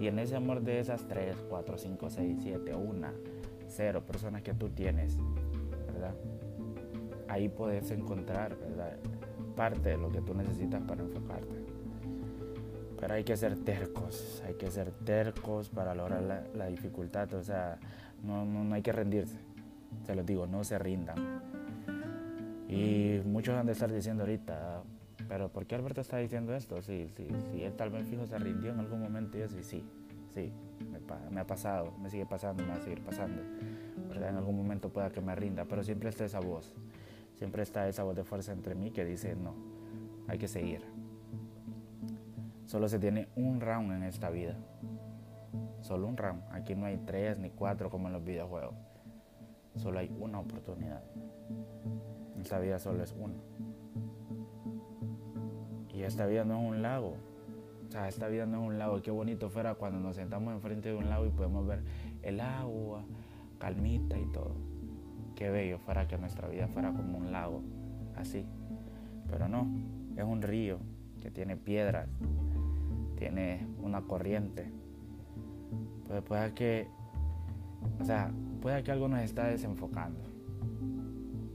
Y 0.00 0.06
en 0.06 0.18
ese 0.18 0.36
amor 0.36 0.62
de 0.62 0.80
esas 0.80 1.06
3, 1.08 1.36
4, 1.48 1.78
5, 1.78 2.10
6, 2.10 2.38
7, 2.42 2.74
1, 2.74 3.08
0 3.68 4.02
personas 4.06 4.42
que 4.42 4.54
tú 4.54 4.68
tienes, 4.70 5.16
¿verdad? 5.92 6.14
Ahí 7.28 7.48
puedes 7.48 7.90
encontrar, 7.90 8.56
¿verdad? 8.56 8.96
Parte 9.56 9.90
de 9.90 9.98
lo 9.98 10.10
que 10.10 10.20
tú 10.20 10.34
necesitas 10.34 10.82
para 10.82 11.02
enfocarte. 11.02 11.60
Pero 12.98 13.14
hay 13.14 13.24
que 13.24 13.36
ser 13.36 13.56
tercos, 13.56 14.42
hay 14.46 14.54
que 14.54 14.70
ser 14.70 14.90
tercos 14.90 15.68
para 15.70 15.94
lograr 15.94 16.46
la, 16.54 16.66
dificultad, 16.66 17.32
o 17.34 17.42
sea, 17.42 17.78
no, 18.22 18.44
no, 18.44 18.74
hay 18.74 18.82
que 18.82 18.92
rendirse. 18.92 19.38
Se 20.04 20.14
los 20.14 20.26
digo, 20.26 20.46
no 20.46 20.64
se 20.64 20.78
rindan. 20.78 21.49
Y 22.70 23.20
muchos 23.24 23.54
han 23.56 23.66
de 23.66 23.72
estar 23.72 23.92
diciendo 23.92 24.22
ahorita, 24.22 24.82
pero 25.28 25.48
¿por 25.48 25.66
qué 25.66 25.74
Alberto 25.74 26.00
está 26.00 26.18
diciendo 26.18 26.54
esto? 26.54 26.80
Sí, 26.82 27.08
sí, 27.16 27.26
sí, 27.50 27.62
él 27.62 27.74
tal 27.74 27.90
vez 27.90 28.06
fijo 28.06 28.26
se 28.26 28.38
rindió 28.38 28.70
en 28.70 28.78
algún 28.78 29.00
momento 29.00 29.38
y 29.38 29.42
eso, 29.42 29.58
y 29.58 29.64
sí, 29.64 29.84
sí, 30.28 30.52
me, 30.90 31.00
me, 31.30 31.40
ha 31.40 31.46
pasado, 31.46 31.92
me 32.00 32.08
sigue 32.08 32.26
pasando, 32.26 32.62
me 32.62 32.70
va 32.70 32.76
a 32.76 32.80
seguir 32.80 33.02
pasando. 33.02 33.42
¿verdad? 34.08 34.30
En 34.30 34.36
algún 34.36 34.56
momento 34.56 34.88
pueda 34.88 35.10
que 35.10 35.20
me 35.20 35.34
rinda, 35.34 35.64
pero 35.64 35.82
siempre 35.82 36.08
está 36.10 36.24
esa 36.24 36.38
voz, 36.38 36.72
siempre 37.34 37.62
está 37.62 37.88
esa 37.88 38.04
voz 38.04 38.14
de 38.14 38.22
fuerza 38.22 38.52
entre 38.52 38.76
mí 38.76 38.92
que 38.92 39.04
dice, 39.04 39.34
no, 39.34 39.54
hay 40.28 40.38
que 40.38 40.46
seguir 40.46 40.82
Solo 42.70 42.88
se 42.88 43.00
tiene 43.00 43.26
un 43.34 43.60
round 43.60 43.90
en 43.90 44.04
esta 44.04 44.30
vida. 44.30 44.54
Solo 45.80 46.06
un 46.06 46.16
round. 46.16 46.40
Aquí 46.52 46.76
no 46.76 46.86
hay 46.86 46.98
tres 46.98 47.36
ni 47.36 47.50
cuatro 47.50 47.90
como 47.90 48.06
en 48.06 48.12
los 48.12 48.22
videojuegos. 48.22 48.76
Solo 49.80 49.98
hay 49.98 50.14
una 50.20 50.40
oportunidad. 50.40 51.02
Esta 52.38 52.58
vida 52.58 52.78
solo 52.78 53.02
es 53.02 53.14
una. 53.18 53.32
Y 55.94 56.02
esta 56.02 56.26
vida 56.26 56.44
no 56.44 56.60
es 56.60 56.68
un 56.68 56.82
lago. 56.82 57.16
O 57.88 57.90
sea, 57.90 58.06
esta 58.06 58.28
vida 58.28 58.44
no 58.44 58.60
es 58.60 58.68
un 58.68 58.78
lago. 58.78 59.00
Qué 59.00 59.10
bonito 59.10 59.48
fuera 59.48 59.76
cuando 59.76 59.98
nos 59.98 60.16
sentamos 60.16 60.52
enfrente 60.52 60.90
de 60.90 60.96
un 60.96 61.08
lago 61.08 61.24
y 61.24 61.30
podemos 61.30 61.66
ver 61.66 61.82
el 62.22 62.40
agua, 62.40 63.04
calmita 63.58 64.18
y 64.18 64.26
todo. 64.26 64.52
Qué 65.34 65.48
bello 65.48 65.78
fuera 65.78 66.06
que 66.06 66.18
nuestra 66.18 66.46
vida 66.46 66.68
fuera 66.68 66.92
como 66.92 67.16
un 67.16 67.32
lago, 67.32 67.62
así. 68.16 68.44
Pero 69.30 69.48
no, 69.48 69.66
es 70.14 70.24
un 70.24 70.42
río 70.42 70.78
que 71.22 71.30
tiene 71.30 71.56
piedras, 71.56 72.06
tiene 73.16 73.66
una 73.82 74.02
corriente. 74.02 74.70
Pues 76.06 76.20
puede 76.22 76.52
que, 76.52 76.86
o 77.98 78.04
sea, 78.04 78.30
puede 78.60 78.82
que 78.82 78.92
algo 78.92 79.08
nos 79.08 79.20
está 79.20 79.46
desenfocando. 79.46 80.20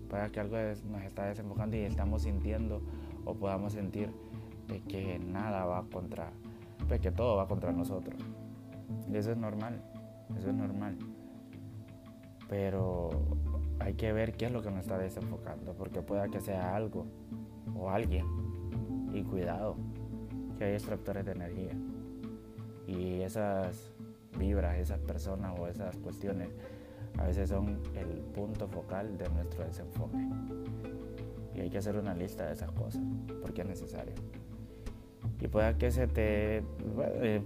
Puede 0.10 0.32
que 0.32 0.40
algo 0.40 0.58
nos 0.90 1.04
está 1.04 1.26
desenfocando 1.26 1.78
y 1.78 1.82
estamos 1.82 2.24
sintiendo 2.24 2.82
o 3.26 3.36
podamos 3.36 3.74
sentir 3.74 4.10
de 4.68 4.82
que 4.82 5.20
nada 5.20 5.66
va 5.66 5.86
contra, 5.92 6.32
pues 6.88 7.00
que 7.00 7.12
todo 7.12 7.38
va 7.38 7.48
contra 7.48 7.72
nosotros. 7.72 8.20
Y 9.12 9.18
eso 9.18 9.32
es 9.32 9.38
normal, 9.38 9.82
eso 10.38 10.50
es 10.50 10.56
normal. 10.56 10.98
Pero 12.50 13.10
hay 13.80 13.94
que 13.96 14.14
ver 14.14 14.34
qué 14.34 14.46
es 14.46 14.52
lo 14.52 14.62
que 14.62 14.70
nos 14.70 14.82
está 14.82 14.98
desenfocando, 14.98 15.74
porque 15.74 16.02
puede 16.02 16.30
que 16.30 16.40
sea 16.40 16.76
algo 16.76 17.06
o 17.76 17.90
alguien. 17.90 18.26
Y 19.14 19.24
cuidado, 19.24 19.76
que 20.58 20.66
hay 20.66 20.74
extractores 20.74 21.26
de 21.26 21.32
energía. 21.32 21.74
Y 22.88 23.22
esas 23.22 23.92
vibras, 24.38 24.78
esas 24.78 25.00
personas 25.00 25.58
o 25.58 25.68
esas 25.68 25.96
cuestiones 25.98 26.50
a 27.18 27.26
veces 27.26 27.50
son 27.50 27.80
el 27.96 28.08
punto 28.34 28.68
focal 28.68 29.18
de 29.18 29.30
nuestro 29.30 29.64
desenfoque. 29.66 30.18
Y 31.56 31.62
hay 31.62 31.70
que 31.70 31.78
hacer 31.78 31.96
una 31.96 32.14
lista 32.14 32.48
de 32.48 32.54
esas 32.54 32.72
cosas, 32.72 33.02
porque 33.42 33.62
es 33.62 33.68
necesario. 33.68 34.14
Y 35.40 35.48
pueda 35.48 35.78
que 35.78 35.92
se 35.92 36.08
te 36.08 36.64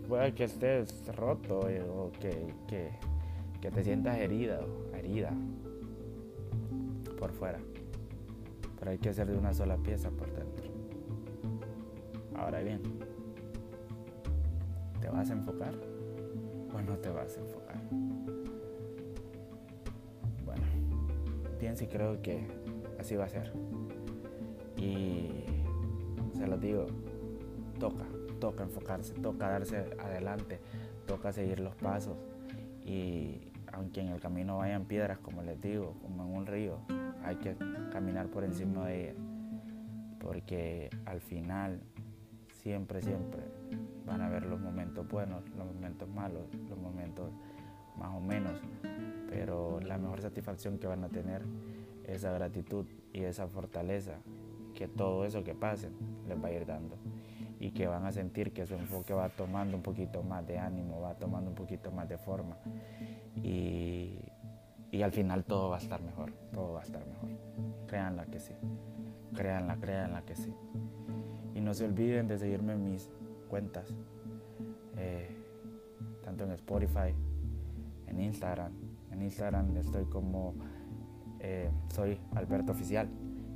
pueda 0.08 0.34
que 0.34 0.46
estés 0.46 1.06
roto 1.16 1.68
eh, 1.70 1.82
o 1.82 2.12
que, 2.20 2.54
que, 2.68 2.92
que 3.62 3.72
te 3.72 3.84
sientas 3.84 4.18
herida 4.18 4.62
herida 4.94 5.32
por 7.18 7.32
fuera. 7.32 7.60
Pero 8.78 8.92
hay 8.92 8.98
que 8.98 9.10
hacer 9.10 9.28
de 9.28 9.38
una 9.38 9.54
sola 9.54 9.78
pieza 9.78 10.10
por 10.10 10.32
dentro. 10.32 10.70
Ahora 12.36 12.62
bien, 12.62 12.82
¿te 15.02 15.10
vas 15.10 15.30
a 15.30 15.34
enfocar 15.34 15.74
o 16.74 16.82
no 16.82 16.98
te 16.98 17.10
vas 17.10 17.38
a 17.38 17.42
enfocar? 17.42 17.82
Pienso 21.60 21.84
y 21.84 21.88
creo 21.88 22.22
que 22.22 22.48
así 23.00 23.16
va 23.16 23.26
a 23.26 23.30
ser. 23.30 23.52
Y 24.78 25.44
se 26.34 26.48
lo 26.48 26.58
digo, 26.58 26.86
toca, 27.80 28.06
toca 28.40 28.64
enfocarse, 28.64 29.14
toca 29.16 29.50
darse 29.50 29.78
adelante, 30.00 30.60
toca 31.06 31.32
seguir 31.32 31.60
los 31.60 31.76
pasos. 31.76 32.18
Y 32.86 33.52
aunque 33.74 34.02
en 34.02 34.08
el 34.10 34.20
camino 34.20 34.58
vayan 34.58 34.86
piedras, 34.86 35.20
como 35.20 35.44
les 35.44 35.62
digo, 35.62 35.96
como 36.02 36.24
en 36.24 36.36
un 36.36 36.46
río, 36.46 36.80
hay 37.24 37.36
que 37.36 37.56
caminar 37.92 38.28
por 38.28 38.44
encima 38.44 38.88
de 38.88 39.04
ellas. 39.04 39.16
Porque 40.20 40.90
al 41.06 41.22
final 41.22 41.82
siempre, 42.62 43.02
siempre 43.02 43.42
van 44.06 44.22
a 44.22 44.28
haber 44.28 44.46
los 44.46 44.60
momentos 44.60 45.08
buenos, 45.08 45.48
los 45.56 45.66
momentos 45.68 46.10
malos, 46.10 46.44
los 46.70 46.78
momentos 46.78 47.32
más 48.00 48.16
o 48.16 48.20
menos, 48.20 48.54
pero 49.30 49.80
la 49.82 49.98
mejor 49.98 50.22
satisfacción 50.22 50.78
que 50.80 50.88
van 50.88 51.04
a 51.04 51.10
tener 51.10 51.44
es 52.06 52.18
esa 52.18 52.32
gratitud 52.32 52.86
y 53.14 53.24
esa 53.24 53.48
fortaleza 53.48 54.18
que 54.74 54.88
todo 54.88 55.26
eso 55.26 55.44
que 55.44 55.54
pasen 55.54 55.92
les 56.28 56.42
va 56.42 56.48
a 56.48 56.52
ir 56.52 56.66
dando 56.66 56.96
y 57.60 57.72
que 57.72 57.88
van 57.88 58.06
a 58.06 58.12
sentir 58.12 58.54
que 58.54 58.66
su 58.66 58.76
enfoque 58.76 59.14
va 59.14 59.30
tomando 59.30 59.76
un 59.76 59.84
poquito 59.84 60.24
más 60.24 60.48
de 60.48 60.58
ánimo, 60.58 61.02
va 61.02 61.16
tomando 61.16 61.50
un 61.50 61.56
poquito 61.56 61.92
más 61.92 62.08
de 62.08 62.18
forma 62.18 62.58
y, 63.36 64.20
y 64.92 65.02
al 65.02 65.12
final 65.12 65.44
todo 65.44 65.70
va 65.70 65.76
a 65.76 65.80
estar 65.80 66.02
mejor, 66.02 66.32
todo 66.54 66.74
va 66.74 66.80
a 66.80 66.84
estar 66.84 67.06
mejor. 67.06 67.30
Créanla 67.88 68.26
que 68.26 68.40
sí, 68.40 68.54
créanla, 69.36 69.78
créanla 69.78 70.22
que 70.24 70.36
sí. 70.36 70.54
Y 71.56 71.62
no 71.62 71.74
se 71.74 71.86
olviden 71.86 72.28
de 72.28 72.38
seguirme 72.38 72.74
en 72.74 72.92
mis 72.92 73.10
cuentas, 73.50 73.94
eh, 74.98 75.30
tanto 76.24 76.46
en 76.46 76.52
Spotify, 76.52 77.14
en 78.10 78.22
Instagram. 78.22 78.72
En 79.12 79.22
Instagram 79.22 79.76
estoy 79.78 80.06
como 80.06 80.54
eh, 81.40 81.70
soy 81.94 82.18
Alberto 82.36 82.72
Oficial 82.72 83.08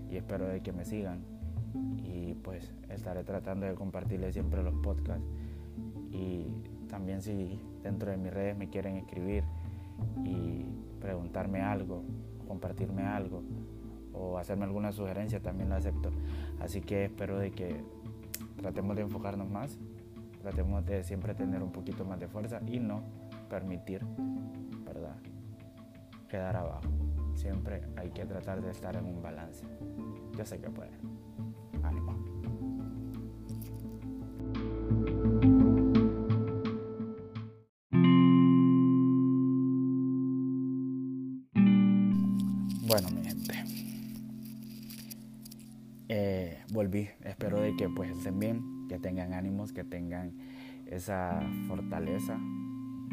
y 0.10 0.18
espero 0.18 0.48
de 0.48 0.62
que 0.62 0.72
me 0.72 0.86
sigan. 0.86 1.24
Y 2.04 2.36
pues 2.36 2.72
estaré 2.90 3.24
tratando 3.24 3.66
de 3.66 3.74
compartirles 3.76 4.34
siempre 4.34 4.64
los 4.64 4.76
podcasts. 4.76 5.26
Y 6.12 6.46
también 6.90 7.22
si 7.22 7.60
dentro 7.82 8.12
de 8.12 8.18
mis 8.18 8.34
redes 8.34 8.56
me 8.56 8.70
quieren 8.70 8.98
escribir 8.98 9.44
y 10.24 10.66
preguntarme 11.02 11.62
algo, 11.62 12.04
compartirme 12.48 13.04
algo, 13.04 13.42
o 14.14 14.38
hacerme 14.38 14.66
alguna 14.66 14.92
sugerencia, 14.92 15.42
también 15.42 15.70
lo 15.70 15.76
acepto. 15.76 16.12
Así 16.60 16.82
que 16.82 17.06
espero 17.06 17.40
de 17.40 17.52
que 17.52 17.82
tratemos 18.58 18.96
de 18.96 19.02
enfocarnos 19.02 19.50
más, 19.50 19.78
tratemos 20.44 20.86
de 20.86 21.04
siempre 21.04 21.34
tener 21.34 21.64
un 21.64 21.72
poquito 21.72 22.04
más 22.04 22.20
de 22.20 22.28
fuerza 22.28 22.60
y 22.68 22.78
no 22.78 23.02
permitir, 23.50 24.06
¿verdad? 24.86 25.16
Quedar 26.28 26.58
abajo. 26.58 26.90
Siempre 27.34 27.82
hay 27.96 28.10
que 28.10 28.26
tratar 28.26 28.62
de 28.62 28.70
estar 28.70 28.96
en 28.98 29.06
un 29.06 29.22
balance. 29.22 29.66
Yo 30.38 30.46
sé 30.46 30.60
que 30.60 30.70
puede. 30.70 30.92
Tengan 49.04 49.34
ánimos, 49.34 49.72
que 49.74 49.84
tengan 49.84 50.32
esa 50.88 51.40
fortaleza. 51.68 52.40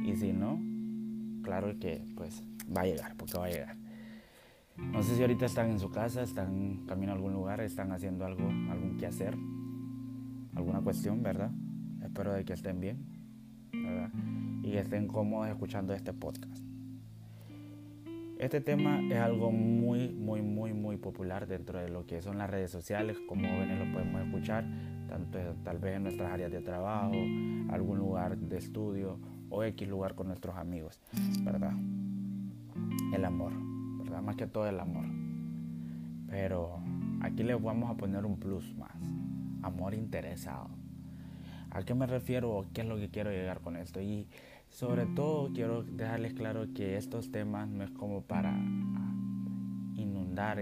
Y 0.03 0.17
si 0.17 0.33
no, 0.33 0.59
claro 1.43 1.79
que 1.79 2.03
pues 2.17 2.43
va 2.75 2.83
a 2.83 2.87
llegar, 2.87 3.15
porque 3.17 3.37
va 3.37 3.45
a 3.47 3.51
llegar. 3.51 3.77
No 4.79 5.03
sé 5.03 5.15
si 5.15 5.21
ahorita 5.21 5.45
están 5.45 5.69
en 5.71 5.79
su 5.79 5.91
casa, 5.91 6.23
están 6.23 6.87
camino 6.87 7.13
a 7.13 7.15
algún 7.17 7.35
lugar, 7.35 7.61
están 7.61 7.93
haciendo 7.93 8.25
algo, 8.25 8.49
algún 8.71 8.97
quehacer, 8.97 9.37
alguna 10.55 10.81
cuestión, 10.81 11.23
¿verdad? 11.23 11.51
Espero 12.03 12.33
de 12.33 12.47
que 12.47 12.55
estén 12.55 12.81
bien, 12.81 13.05
¿verdad? 13.73 14.11
Y 14.63 14.71
que 14.71 14.79
estén 14.79 15.07
cómodos 15.07 15.49
escuchando 15.49 15.93
este 15.93 16.15
podcast. 16.15 16.65
Este 18.39 18.63
tema 18.63 19.03
es 19.03 19.19
algo 19.19 19.53
muy, 19.53 20.09
muy, 20.09 20.41
muy, 20.41 20.73
muy 20.73 20.97
popular 20.97 21.47
dentro 21.47 21.79
de 21.79 21.91
lo 21.91 22.07
que 22.07 22.23
son 22.23 22.39
las 22.39 22.49
redes 22.49 22.71
sociales. 22.71 23.19
Como 23.29 23.47
jóvenes 23.47 23.87
lo 23.87 23.93
podemos 23.93 24.23
escuchar, 24.23 24.65
tanto 25.11 25.39
tal 25.65 25.79
vez 25.79 25.97
en 25.97 26.05
nuestras 26.05 26.31
áreas 26.31 26.53
de 26.53 26.61
trabajo, 26.61 27.13
algún 27.71 27.99
lugar 27.99 28.39
de 28.39 28.59
estudio 28.59 29.19
o 29.51 29.65
X 29.65 29.89
lugar 29.89 30.15
con 30.15 30.29
nuestros 30.29 30.57
amigos, 30.57 31.01
¿verdad? 31.43 31.73
El 33.13 33.25
amor, 33.25 33.53
¿verdad? 33.99 34.23
Más 34.23 34.37
que 34.37 34.47
todo 34.47 34.69
el 34.69 34.79
amor. 34.79 35.05
Pero 36.29 36.81
aquí 37.23 37.43
les 37.43 37.61
vamos 37.61 37.91
a 37.91 37.95
poner 37.97 38.25
un 38.25 38.39
plus 38.39 38.73
más. 38.77 38.95
Amor 39.63 39.95
interesado. 39.95 40.69
¿A 41.71 41.83
qué 41.83 41.95
me 41.95 42.07
refiero 42.07 42.65
qué 42.73 42.83
es 42.83 42.87
lo 42.87 42.97
que 42.97 43.11
quiero 43.11 43.31
llegar 43.31 43.61
con 43.61 43.77
esto? 43.77 44.01
Y 44.01 44.29
sobre 44.69 45.07
todo 45.07 45.53
quiero 45.53 45.83
dejarles 45.83 46.35
claro 46.35 46.67
que 46.73 46.97
estos 46.97 47.33
temas 47.33 47.69
no 47.69 47.83
es 47.83 47.91
como 47.91 48.23
para 48.23 48.57
inundar 49.97 50.61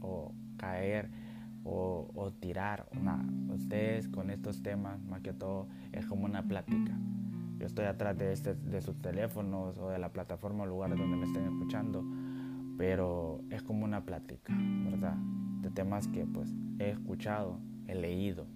o 0.00 0.32
caer 0.56 1.10
o, 1.68 2.32
tirar. 2.40 2.86
Una, 2.98 3.24
ustedes 3.54 4.08
con 4.08 4.30
estos 4.30 4.62
temas, 4.62 5.02
más 5.04 5.20
que 5.20 5.32
todo, 5.32 5.68
es 5.92 6.06
como 6.06 6.24
una 6.24 6.42
plática. 6.42 6.96
Yo 7.58 7.66
estoy 7.66 7.86
atrás 7.86 8.16
de, 8.16 8.32
este, 8.32 8.54
de 8.54 8.80
sus 8.80 9.00
teléfonos 9.00 9.78
o 9.78 9.90
de 9.90 9.98
la 9.98 10.12
plataforma 10.12 10.64
o 10.64 10.66
lugares 10.66 10.98
donde 10.98 11.16
me 11.16 11.26
estén 11.26 11.44
escuchando, 11.44 12.04
pero 12.76 13.42
es 13.50 13.62
como 13.62 13.84
una 13.84 14.04
plática, 14.04 14.54
¿verdad? 14.84 15.16
De 15.60 15.70
temas 15.70 16.06
que 16.08 16.24
pues 16.24 16.54
he 16.78 16.90
escuchado, 16.90 17.58
he 17.88 17.94
leído, 17.94 18.46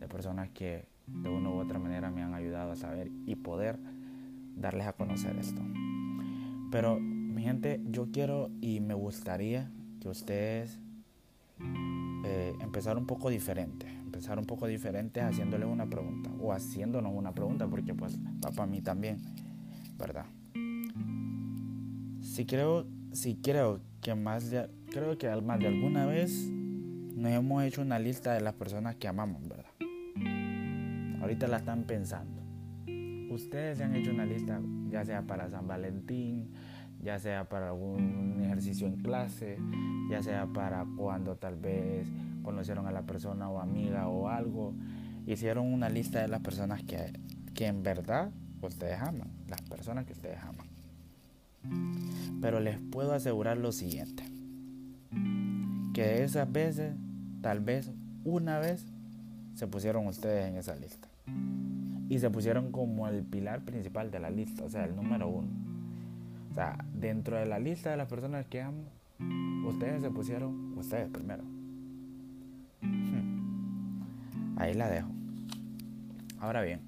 de 0.00 0.08
personas 0.08 0.50
que 0.50 0.86
de 1.06 1.28
una 1.28 1.50
u 1.50 1.60
otra 1.60 1.78
manera 1.78 2.10
me 2.10 2.22
han 2.22 2.34
ayudado 2.34 2.72
a 2.72 2.76
saber 2.76 3.10
y 3.26 3.36
poder 3.36 3.78
darles 4.56 4.86
a 4.86 4.94
conocer 4.94 5.36
esto. 5.36 5.62
Pero 6.72 6.98
mi 6.98 7.42
gente, 7.42 7.80
yo 7.84 8.10
quiero 8.10 8.50
y 8.60 8.80
me 8.80 8.94
gustaría 8.94 9.70
que 10.00 10.08
ustedes 10.08 10.80
eh, 12.24 12.54
empezar 12.60 12.96
un 12.96 13.06
poco 13.06 13.28
diferente, 13.28 13.86
empezar 13.86 14.38
un 14.38 14.46
poco 14.46 14.66
diferente 14.66 15.20
haciéndole 15.20 15.66
una 15.66 15.86
pregunta 15.86 16.30
o 16.40 16.52
haciéndonos 16.52 17.12
una 17.14 17.32
pregunta 17.32 17.66
porque 17.68 17.94
pues 17.94 18.18
va 18.18 18.50
para 18.50 18.66
mí 18.66 18.80
también, 18.80 19.18
¿verdad? 19.98 20.24
Si 22.22 22.46
creo, 22.46 22.86
si 23.12 23.36
creo 23.36 23.80
que 24.00 24.14
más 24.14 24.50
de, 24.50 24.68
creo 24.90 25.18
que 25.18 25.28
más 25.42 25.60
de 25.60 25.66
alguna 25.66 26.06
vez 26.06 26.48
nos 26.50 27.30
hemos 27.30 27.62
hecho 27.62 27.82
una 27.82 27.98
lista 27.98 28.32
de 28.32 28.40
las 28.40 28.54
personas 28.54 28.96
que 28.96 29.06
amamos, 29.06 29.46
¿verdad? 29.46 29.70
Ahorita 31.20 31.46
la 31.46 31.58
están 31.58 31.84
pensando. 31.84 32.42
Ustedes 33.30 33.78
se 33.78 33.84
han 33.84 33.94
hecho 33.94 34.10
una 34.10 34.24
lista, 34.24 34.60
ya 34.88 35.04
sea 35.04 35.22
para 35.22 35.48
San 35.48 35.66
Valentín, 35.66 36.50
ya 37.04 37.18
sea 37.18 37.44
para 37.44 37.68
algún 37.68 38.40
ejercicio 38.42 38.86
en 38.86 38.96
clase, 38.96 39.58
ya 40.10 40.22
sea 40.22 40.46
para 40.46 40.86
cuando 40.96 41.36
tal 41.36 41.56
vez 41.56 42.08
conocieron 42.42 42.86
a 42.86 42.92
la 42.92 43.02
persona 43.02 43.48
o 43.50 43.60
amiga 43.60 44.08
o 44.08 44.28
algo. 44.28 44.74
Hicieron 45.26 45.72
una 45.72 45.88
lista 45.88 46.20
de 46.20 46.28
las 46.28 46.40
personas 46.40 46.82
que, 46.82 47.12
que 47.54 47.66
en 47.66 47.82
verdad 47.82 48.30
ustedes 48.62 48.98
aman, 49.00 49.28
las 49.48 49.60
personas 49.62 50.06
que 50.06 50.14
ustedes 50.14 50.38
aman. 50.42 50.66
Pero 52.40 52.60
les 52.60 52.78
puedo 52.78 53.12
asegurar 53.12 53.58
lo 53.58 53.72
siguiente, 53.72 54.24
que 55.92 56.24
esas 56.24 56.50
veces, 56.50 56.94
tal 57.42 57.60
vez 57.60 57.90
una 58.24 58.58
vez, 58.58 58.86
se 59.54 59.66
pusieron 59.66 60.06
ustedes 60.06 60.48
en 60.48 60.56
esa 60.56 60.74
lista 60.74 61.08
y 62.08 62.18
se 62.18 62.30
pusieron 62.30 62.72
como 62.72 63.08
el 63.08 63.22
pilar 63.22 63.64
principal 63.64 64.10
de 64.10 64.20
la 64.20 64.30
lista, 64.30 64.64
o 64.64 64.68
sea, 64.68 64.84
el 64.84 64.96
número 64.96 65.28
uno. 65.28 65.73
O 66.54 66.56
sea, 66.56 66.78
dentro 66.94 67.36
de 67.36 67.46
la 67.46 67.58
lista 67.58 67.90
de 67.90 67.96
las 67.96 68.06
personas 68.06 68.46
que 68.46 68.62
amo, 68.62 68.84
ustedes 69.66 70.02
se 70.02 70.10
pusieron 70.10 70.78
ustedes 70.78 71.10
primero. 71.10 71.42
Hmm. 72.80 74.54
Ahí 74.56 74.72
la 74.74 74.88
dejo. 74.88 75.08
Ahora 76.38 76.62
bien, 76.62 76.78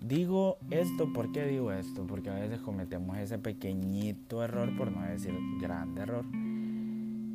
digo 0.00 0.58
esto, 0.68 1.12
¿por 1.12 1.30
qué 1.30 1.46
digo 1.46 1.70
esto? 1.70 2.08
Porque 2.08 2.28
a 2.28 2.34
veces 2.34 2.58
cometemos 2.58 3.18
ese 3.18 3.38
pequeñito 3.38 4.42
error, 4.42 4.76
por 4.76 4.90
no 4.90 5.02
decir 5.02 5.32
grande 5.60 6.00
error, 6.00 6.24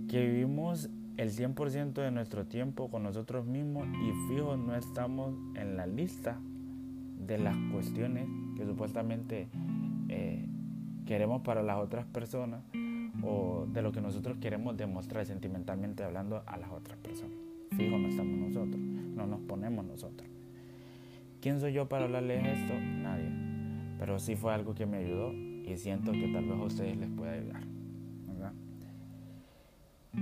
que 0.10 0.20
vivimos 0.20 0.90
el 1.16 1.32
100% 1.32 1.94
de 1.94 2.12
nuestro 2.12 2.46
tiempo 2.46 2.90
con 2.90 3.04
nosotros 3.04 3.46
mismos 3.46 3.88
y 3.88 4.12
fijo 4.28 4.58
no 4.58 4.76
estamos 4.76 5.34
en 5.56 5.78
la 5.78 5.88
lista 5.88 6.38
de 7.26 7.38
las 7.38 7.56
cuestiones 7.72 8.28
que 8.58 8.66
supuestamente 8.66 9.48
eh, 10.10 10.46
queremos 11.06 11.42
para 11.42 11.64
las 11.64 11.78
otras 11.78 12.06
personas 12.06 12.64
o 13.24 13.66
de 13.72 13.82
lo 13.82 13.92
que 13.92 14.02
nosotros 14.02 14.38
queremos 14.40 14.76
demostrar 14.78 15.26
sentimentalmente 15.26 16.04
hablando 16.04 16.44
a 16.46 16.58
las 16.58 16.72
otras 16.72 16.98
personas. 16.98 17.38
Fijo 17.72 17.98
no 17.98 18.08
estamos 18.08 18.38
nosotros, 18.38 18.78
no 18.78 19.28
nos 19.28 19.40
ponemos 19.42 19.86
nosotros. 19.86 20.30
¿Quién 21.42 21.60
soy 21.60 21.74
yo 21.74 21.88
para 21.88 22.06
hablarles 22.06 22.60
esto? 22.60 22.74
Nadie. 22.80 23.30
Pero 24.00 24.20
sí 24.20 24.36
fue 24.36 24.54
algo 24.54 24.74
que 24.74 24.86
me 24.86 24.98
ayudó 24.98 25.32
y 25.34 25.78
siento 25.78 26.12
que 26.12 26.28
tal 26.28 26.46
vez 26.46 26.60
a 26.60 26.64
ustedes 26.64 26.98
les 26.98 27.10
pueda 27.10 27.34
ayudar. 27.34 27.64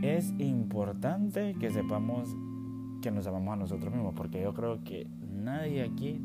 Es 0.01 0.33
importante 0.39 1.55
que 1.59 1.69
sepamos 1.69 2.35
que 3.03 3.11
nos 3.11 3.27
amamos 3.27 3.53
a 3.53 3.57
nosotros 3.57 3.93
mismos, 3.93 4.15
porque 4.15 4.41
yo 4.41 4.53
creo 4.53 4.83
que 4.83 5.05
nadie 5.21 5.83
aquí 5.83 6.19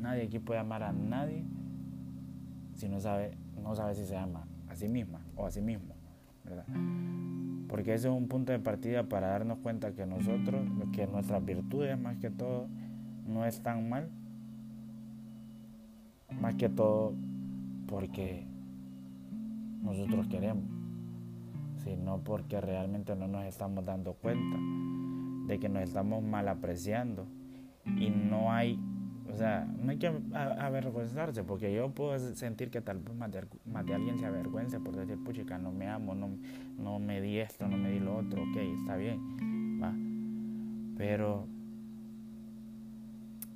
Nadie 0.00 0.22
aquí 0.22 0.38
puede 0.38 0.60
amar 0.60 0.82
a 0.82 0.92
nadie 0.92 1.44
si 2.74 2.88
no 2.88 2.98
sabe, 2.98 3.36
no 3.70 3.76
sabe 3.76 3.94
si 3.94 4.04
se 4.04 4.16
ama 4.16 4.48
a 4.68 4.74
sí 4.74 4.88
misma 4.88 5.20
o 5.36 5.46
a 5.46 5.50
sí 5.52 5.60
mismo, 5.60 5.94
¿verdad? 6.44 6.64
Porque 7.68 7.94
ese 7.94 8.08
es 8.08 8.14
un 8.14 8.26
punto 8.26 8.50
de 8.50 8.58
partida 8.58 9.04
para 9.04 9.28
darnos 9.28 9.58
cuenta 9.58 9.92
que 9.92 10.06
nosotros, 10.06 10.68
que 10.92 11.06
nuestras 11.06 11.44
virtudes 11.44 11.96
más 11.96 12.16
que 12.16 12.30
todo, 12.30 12.66
no 13.28 13.46
están 13.46 13.88
mal, 13.88 14.10
más 16.40 16.56
que 16.56 16.68
todo 16.68 17.14
porque 17.86 18.44
nosotros 19.84 20.26
queremos, 20.26 20.64
sino 21.84 22.18
porque 22.24 22.60
realmente 22.60 23.14
no 23.14 23.28
nos 23.28 23.44
estamos 23.44 23.84
dando 23.84 24.14
cuenta 24.14 24.58
de 25.46 25.60
que 25.60 25.68
nos 25.68 25.84
estamos 25.84 26.24
mal 26.24 26.48
apreciando 26.48 27.28
y 27.84 28.10
no 28.10 28.52
hay 28.52 28.80
o 29.32 29.36
sea, 29.36 29.64
no 29.64 29.90
hay 29.90 29.98
que 29.98 30.08
avergonzarse, 30.32 31.44
porque 31.44 31.72
yo 31.72 31.90
puedo 31.90 32.18
sentir 32.34 32.70
que 32.70 32.80
tal 32.80 32.98
vez 32.98 33.14
más 33.14 33.30
de, 33.30 33.94
alguien 33.94 34.18
se 34.18 34.26
avergüence 34.26 34.80
por 34.80 34.96
decir, 34.96 35.22
puchica, 35.22 35.58
no 35.58 35.72
me 35.72 35.88
amo, 35.88 36.14
no, 36.14 36.30
no 36.78 36.98
me 36.98 37.20
di 37.20 37.38
esto, 37.38 37.68
no 37.68 37.76
me 37.76 37.90
di 37.90 38.00
lo 38.00 38.18
otro, 38.18 38.42
ok, 38.42 38.56
está 38.80 38.96
bien, 38.96 39.20
va. 39.82 39.94
Pero 40.96 41.46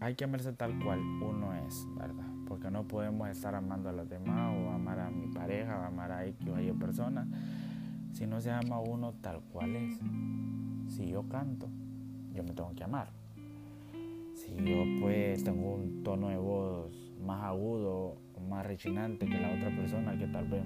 hay 0.01 0.15
que 0.15 0.25
amarse 0.25 0.53
tal 0.53 0.79
cual 0.83 1.01
uno 1.01 1.55
es, 1.67 1.87
¿verdad? 1.97 2.27
Porque 2.47 2.71
no 2.71 2.87
podemos 2.87 3.29
estar 3.29 3.55
amando 3.55 3.89
a 3.89 3.93
los 3.93 4.09
demás 4.09 4.55
o 4.57 4.71
amar 4.71 5.01
a 5.01 5.11
mi 5.11 5.27
pareja 5.29 5.81
o 5.81 5.83
amar 5.85 6.13
a 6.13 6.27
X 6.27 6.49
o 6.49 6.61
Y 6.61 6.73
persona 6.73 7.27
si 8.13 8.27
no 8.27 8.41
se 8.41 8.51
ama 8.51 8.79
uno 8.79 9.13
tal 9.21 9.41
cual 9.53 9.75
es. 9.75 9.99
Si 10.95 11.09
yo 11.09 11.29
canto, 11.29 11.69
yo 12.33 12.45
me 12.45 12.53
tengo 12.53 12.73
que 12.75 12.85
amar 12.85 13.24
si 14.47 14.57
yo 14.57 14.85
pues 15.01 15.43
tengo 15.45 15.75
un 15.75 16.03
tono 16.03 16.29
de 16.29 16.37
voz 16.37 16.93
más 17.21 17.43
agudo 17.45 18.17
más 18.49 18.67
rechinante 18.67 19.27
que 19.27 19.41
la 19.41 19.53
otra 19.53 19.75
persona 19.75 20.17
que 20.19 20.27
tal 20.27 20.47
vez 20.49 20.63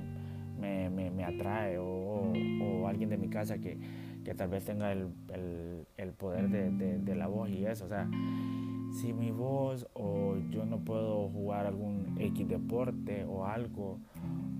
me, 0.58 0.90
me, 0.90 1.24
atrae 1.24 1.78
o, 1.78 1.84
o, 1.84 2.88
alguien 2.88 3.10
de 3.10 3.16
mi 3.16 3.28
casa 3.28 3.58
que, 3.58 3.78
que 4.24 4.34
tal 4.34 4.48
vez 4.48 4.64
tenga 4.64 4.92
el, 4.92 5.08
el, 5.32 5.86
el 5.96 6.12
poder 6.12 6.48
de, 6.48 6.98
de, 6.98 7.14
la 7.14 7.28
voz 7.28 7.48
y 7.48 7.64
eso, 7.64 7.84
o 7.84 7.88
sea, 7.88 8.10
si 9.00 9.12
mi 9.12 9.30
voz 9.30 9.86
o 9.94 10.36
yo 10.50 10.64
no 10.64 10.78
puedo 10.80 11.28
jugar 11.28 11.66
algún 11.66 12.16
X 12.18 12.48
deporte 12.48 13.24
o 13.24 13.46
algo, 13.46 14.00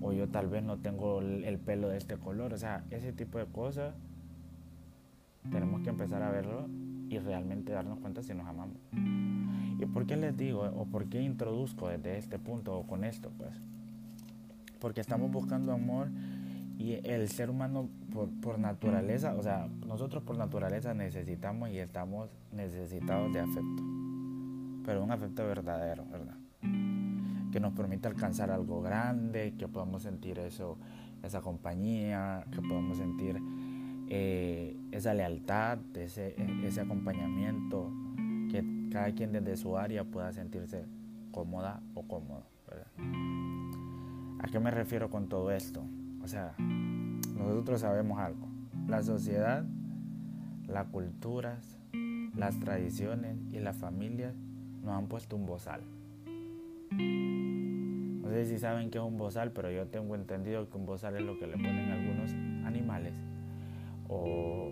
o 0.01 0.13
yo 0.13 0.29
tal 0.29 0.47
vez 0.47 0.63
no 0.63 0.77
tengo 0.77 1.19
el 1.19 1.59
pelo 1.59 1.89
de 1.89 1.97
este 1.97 2.17
color, 2.17 2.53
o 2.53 2.57
sea, 2.57 2.85
ese 2.91 3.11
tipo 3.11 3.37
de 3.37 3.45
cosas 3.47 3.93
tenemos 5.51 5.81
que 5.81 5.89
empezar 5.89 6.23
a 6.23 6.31
verlo 6.31 6.67
y 7.09 7.19
realmente 7.19 7.71
darnos 7.71 7.99
cuenta 7.99 8.21
si 8.21 8.33
nos 8.33 8.47
amamos. 8.47 8.77
¿Y 9.79 9.85
por 9.87 10.05
qué 10.05 10.15
les 10.15 10.37
digo 10.37 10.61
o 10.61 10.85
por 10.85 11.05
qué 11.09 11.21
introduzco 11.21 11.89
desde 11.89 12.17
este 12.17 12.37
punto 12.37 12.77
o 12.77 12.87
con 12.87 13.03
esto? 13.03 13.31
Pues 13.37 13.53
porque 14.79 15.01
estamos 15.01 15.31
buscando 15.31 15.73
amor 15.73 16.09
y 16.77 16.93
el 17.03 17.27
ser 17.27 17.49
humano 17.49 17.89
por, 18.13 18.29
por, 18.41 18.57
naturaleza, 18.57 19.35
o 19.35 19.43
sea, 19.43 19.67
nosotros 19.85 20.23
por 20.23 20.37
naturaleza 20.37 20.93
necesitamos 20.93 21.69
y 21.69 21.79
estamos 21.79 22.29
necesitados 22.53 23.33
de 23.33 23.41
afecto. 23.41 23.83
pero 24.85 25.03
un 25.03 25.11
afecto 25.11 25.45
verdadero, 25.45 26.05
¿verdad? 26.05 26.37
Que 27.51 27.59
nos 27.59 27.73
permite 27.73 28.07
alcanzar 28.07 28.49
algo 28.49 28.81
grande, 28.81 29.55
que 29.57 29.67
podamos 29.67 30.03
sentir 30.03 30.39
eso, 30.39 30.77
esa 31.21 31.41
compañía, 31.41 32.45
que 32.51 32.61
podamos 32.61 32.97
sentir 32.97 33.41
eh, 34.09 34.75
esa 34.91 35.13
lealtad, 35.13 35.77
ese, 35.95 36.35
ese 36.63 36.81
acompañamiento, 36.81 37.91
que 38.49 38.89
cada 38.91 39.11
quien 39.13 39.31
desde 39.31 39.55
su 39.55 39.77
área 39.77 40.03
pueda 40.03 40.33
sentirse 40.33 40.85
cómoda 41.31 41.81
o 41.93 42.07
cómodo. 42.07 42.43
¿A 44.39 44.47
qué 44.47 44.59
me 44.59 44.71
refiero 44.71 45.09
con 45.09 45.29
todo 45.29 45.51
esto? 45.51 45.83
O 46.23 46.27
sea, 46.27 46.55
nosotros 46.57 47.81
sabemos 47.81 48.19
algo. 48.19 48.47
La 48.87 49.03
sociedad, 49.03 49.63
las 50.67 50.87
culturas, 50.87 51.77
las 52.35 52.59
tradiciones 52.59 53.37
y 53.51 53.59
las 53.59 53.77
familias 53.77 54.33
nos 54.81 54.97
han 54.97 55.07
puesto 55.07 55.35
un 55.35 55.45
bozal. 55.45 55.81
No 56.91 58.29
sé 58.29 58.45
si 58.45 58.57
saben 58.57 58.89
qué 58.89 58.97
es 58.97 59.03
un 59.03 59.17
bozal, 59.17 59.51
pero 59.51 59.71
yo 59.71 59.87
tengo 59.87 60.15
entendido 60.15 60.67
que 60.69 60.77
un 60.77 60.85
bozal 60.85 61.15
es 61.15 61.21
lo 61.21 61.37
que 61.37 61.45
le 61.45 61.53
ponen 61.53 61.91
algunos 61.91 62.31
animales 62.65 63.13
o 64.09 64.71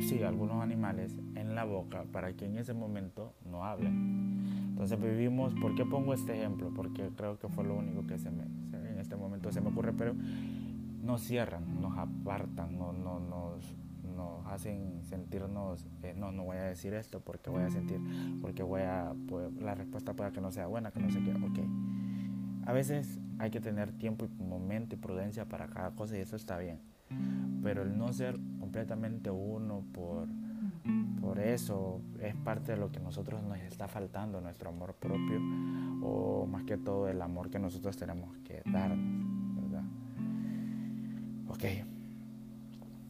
sí, 0.00 0.22
algunos 0.22 0.62
animales 0.62 1.16
en 1.34 1.54
la 1.54 1.64
boca 1.64 2.04
para 2.12 2.32
que 2.34 2.46
en 2.46 2.56
ese 2.56 2.72
momento 2.72 3.34
no 3.44 3.64
hablen. 3.64 4.70
Entonces 4.70 5.00
vivimos, 5.00 5.54
¿por 5.54 5.74
qué 5.74 5.84
pongo 5.84 6.14
este 6.14 6.36
ejemplo? 6.36 6.72
Porque 6.74 7.10
creo 7.16 7.38
que 7.38 7.48
fue 7.48 7.64
lo 7.64 7.74
único 7.74 8.06
que 8.06 8.18
se 8.18 8.30
me, 8.30 8.44
en 8.44 8.98
este 8.98 9.16
momento 9.16 9.52
se 9.52 9.60
me 9.60 9.68
ocurre, 9.68 9.92
pero 9.92 10.14
nos 11.02 11.22
cierran, 11.22 11.80
nos 11.80 11.96
apartan, 11.98 12.78
no, 12.78 12.92
no, 12.92 13.20
nos, 13.20 13.76
nos 14.16 14.46
hacen 14.46 15.02
sentirnos, 15.04 15.86
eh, 16.02 16.14
no, 16.16 16.32
no 16.32 16.44
voy 16.44 16.56
a 16.56 16.64
decir 16.64 16.94
esto 16.94 17.20
porque 17.20 17.50
voy 17.50 17.62
a 17.62 17.70
sentir, 17.70 18.00
porque 18.40 18.62
voy 18.62 18.82
a, 18.82 19.14
pues, 19.28 19.52
la 19.54 19.74
respuesta 19.74 20.14
pueda 20.14 20.32
que 20.32 20.40
no 20.40 20.50
sea 20.50 20.66
buena, 20.66 20.90
que 20.90 21.00
no 21.00 21.10
sé 21.10 21.20
qué, 21.22 21.32
ok. 21.32 22.66
A 22.66 22.72
veces 22.72 23.20
hay 23.38 23.50
que 23.50 23.60
tener 23.60 23.92
tiempo 23.92 24.24
y 24.24 24.42
momento 24.42 24.94
y 24.94 24.98
prudencia 24.98 25.44
para 25.44 25.68
cada 25.68 25.90
cosa 25.90 26.16
y 26.16 26.20
eso 26.20 26.36
está 26.36 26.58
bien 26.58 26.93
pero 27.62 27.82
el 27.82 27.96
no 27.96 28.12
ser 28.12 28.38
completamente 28.60 29.30
uno 29.30 29.84
por, 29.92 30.28
por 31.20 31.38
eso 31.38 32.00
es 32.20 32.34
parte 32.36 32.72
de 32.72 32.78
lo 32.78 32.90
que 32.90 33.00
nosotros 33.00 33.42
nos 33.42 33.58
está 33.58 33.88
faltando, 33.88 34.40
nuestro 34.40 34.70
amor 34.70 34.94
propio, 34.94 35.40
o 36.02 36.46
más 36.46 36.64
que 36.64 36.76
todo 36.76 37.08
el 37.08 37.20
amor 37.22 37.50
que 37.50 37.58
nosotros 37.58 37.96
tenemos 37.96 38.36
que 38.38 38.62
darnos, 38.66 39.62
¿verdad? 39.62 39.84
Ok. 41.48 41.64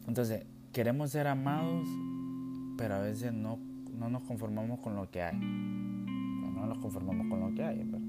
Entonces, 0.07 0.45
queremos 0.71 1.11
ser 1.11 1.27
amados, 1.27 1.87
pero 2.77 2.95
a 2.95 2.99
veces 2.99 3.33
no, 3.33 3.59
no 3.97 4.09
nos 4.09 4.23
conformamos 4.23 4.79
con 4.79 4.95
lo 4.95 5.09
que 5.09 5.21
hay. 5.21 5.37
No 5.37 6.65
nos 6.67 6.77
conformamos 6.79 7.27
con 7.27 7.39
lo 7.39 7.53
que 7.53 7.63
hay, 7.63 7.83
¿verdad? 7.83 8.01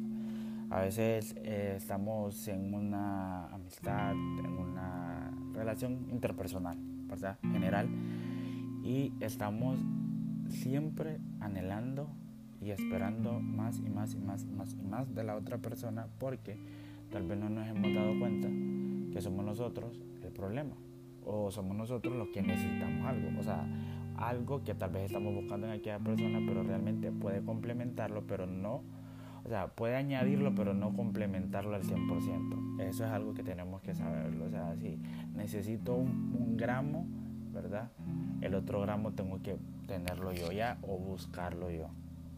A 0.68 0.80
veces 0.80 1.34
eh, 1.38 1.74
estamos 1.76 2.48
en 2.48 2.74
una 2.74 3.46
amistad, 3.46 4.12
en 4.12 4.58
una 4.58 5.05
relación 5.56 6.06
interpersonal, 6.10 6.78
¿verdad? 7.08 7.38
General. 7.42 7.88
Y 8.82 9.12
estamos 9.20 9.78
siempre 10.48 11.18
anhelando 11.40 12.08
y 12.60 12.70
esperando 12.70 13.40
más 13.40 13.78
y 13.78 13.88
más 13.88 14.14
y 14.14 14.18
más 14.18 14.44
y 14.44 14.50
más 14.50 14.74
y 14.74 14.82
más 14.82 15.14
de 15.14 15.24
la 15.24 15.36
otra 15.36 15.58
persona 15.58 16.06
porque 16.18 16.58
tal 17.10 17.26
vez 17.26 17.38
no 17.38 17.48
nos 17.48 17.66
hemos 17.66 17.94
dado 17.94 18.18
cuenta 18.18 18.48
que 19.12 19.20
somos 19.20 19.44
nosotros 19.44 20.00
el 20.22 20.32
problema 20.32 20.74
o 21.24 21.50
somos 21.50 21.76
nosotros 21.76 22.16
los 22.16 22.28
que 22.28 22.42
necesitamos 22.42 23.06
algo, 23.06 23.38
o 23.38 23.42
sea, 23.42 23.66
algo 24.16 24.62
que 24.62 24.74
tal 24.74 24.90
vez 24.90 25.06
estamos 25.06 25.34
buscando 25.34 25.66
en 25.66 25.74
aquella 25.74 25.98
persona 25.98 26.40
pero 26.46 26.62
realmente 26.62 27.10
puede 27.12 27.42
complementarlo 27.42 28.26
pero 28.26 28.46
no 28.46 28.82
o 29.46 29.48
sea, 29.48 29.68
puede 29.68 29.94
añadirlo, 29.94 30.56
pero 30.56 30.74
no 30.74 30.92
complementarlo 30.92 31.76
al 31.76 31.84
100%. 31.84 32.80
Eso 32.80 33.04
es 33.04 33.10
algo 33.12 33.32
que 33.32 33.44
tenemos 33.44 33.80
que 33.80 33.94
saberlo. 33.94 34.46
O 34.46 34.50
sea, 34.50 34.74
si 34.74 34.98
necesito 35.36 35.94
un, 35.94 36.56
gramo, 36.56 37.06
¿verdad? 37.54 37.88
El 38.40 38.56
otro 38.56 38.80
gramo 38.80 39.12
tengo 39.12 39.40
que 39.42 39.56
tenerlo 39.86 40.32
yo 40.32 40.50
ya 40.50 40.78
o 40.82 40.98
buscarlo 40.98 41.70
yo, 41.70 41.90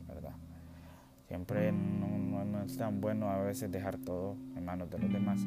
¿verdad? 0.06 0.34
Siempre 1.28 1.72
no, 1.72 2.44
no, 2.44 2.62
es 2.62 2.76
tan 2.76 3.00
bueno 3.00 3.30
a 3.30 3.38
veces 3.38 3.72
dejar 3.72 3.96
todo 3.96 4.36
en 4.54 4.66
manos 4.66 4.90
de 4.90 4.98
los 4.98 5.10
demás. 5.10 5.40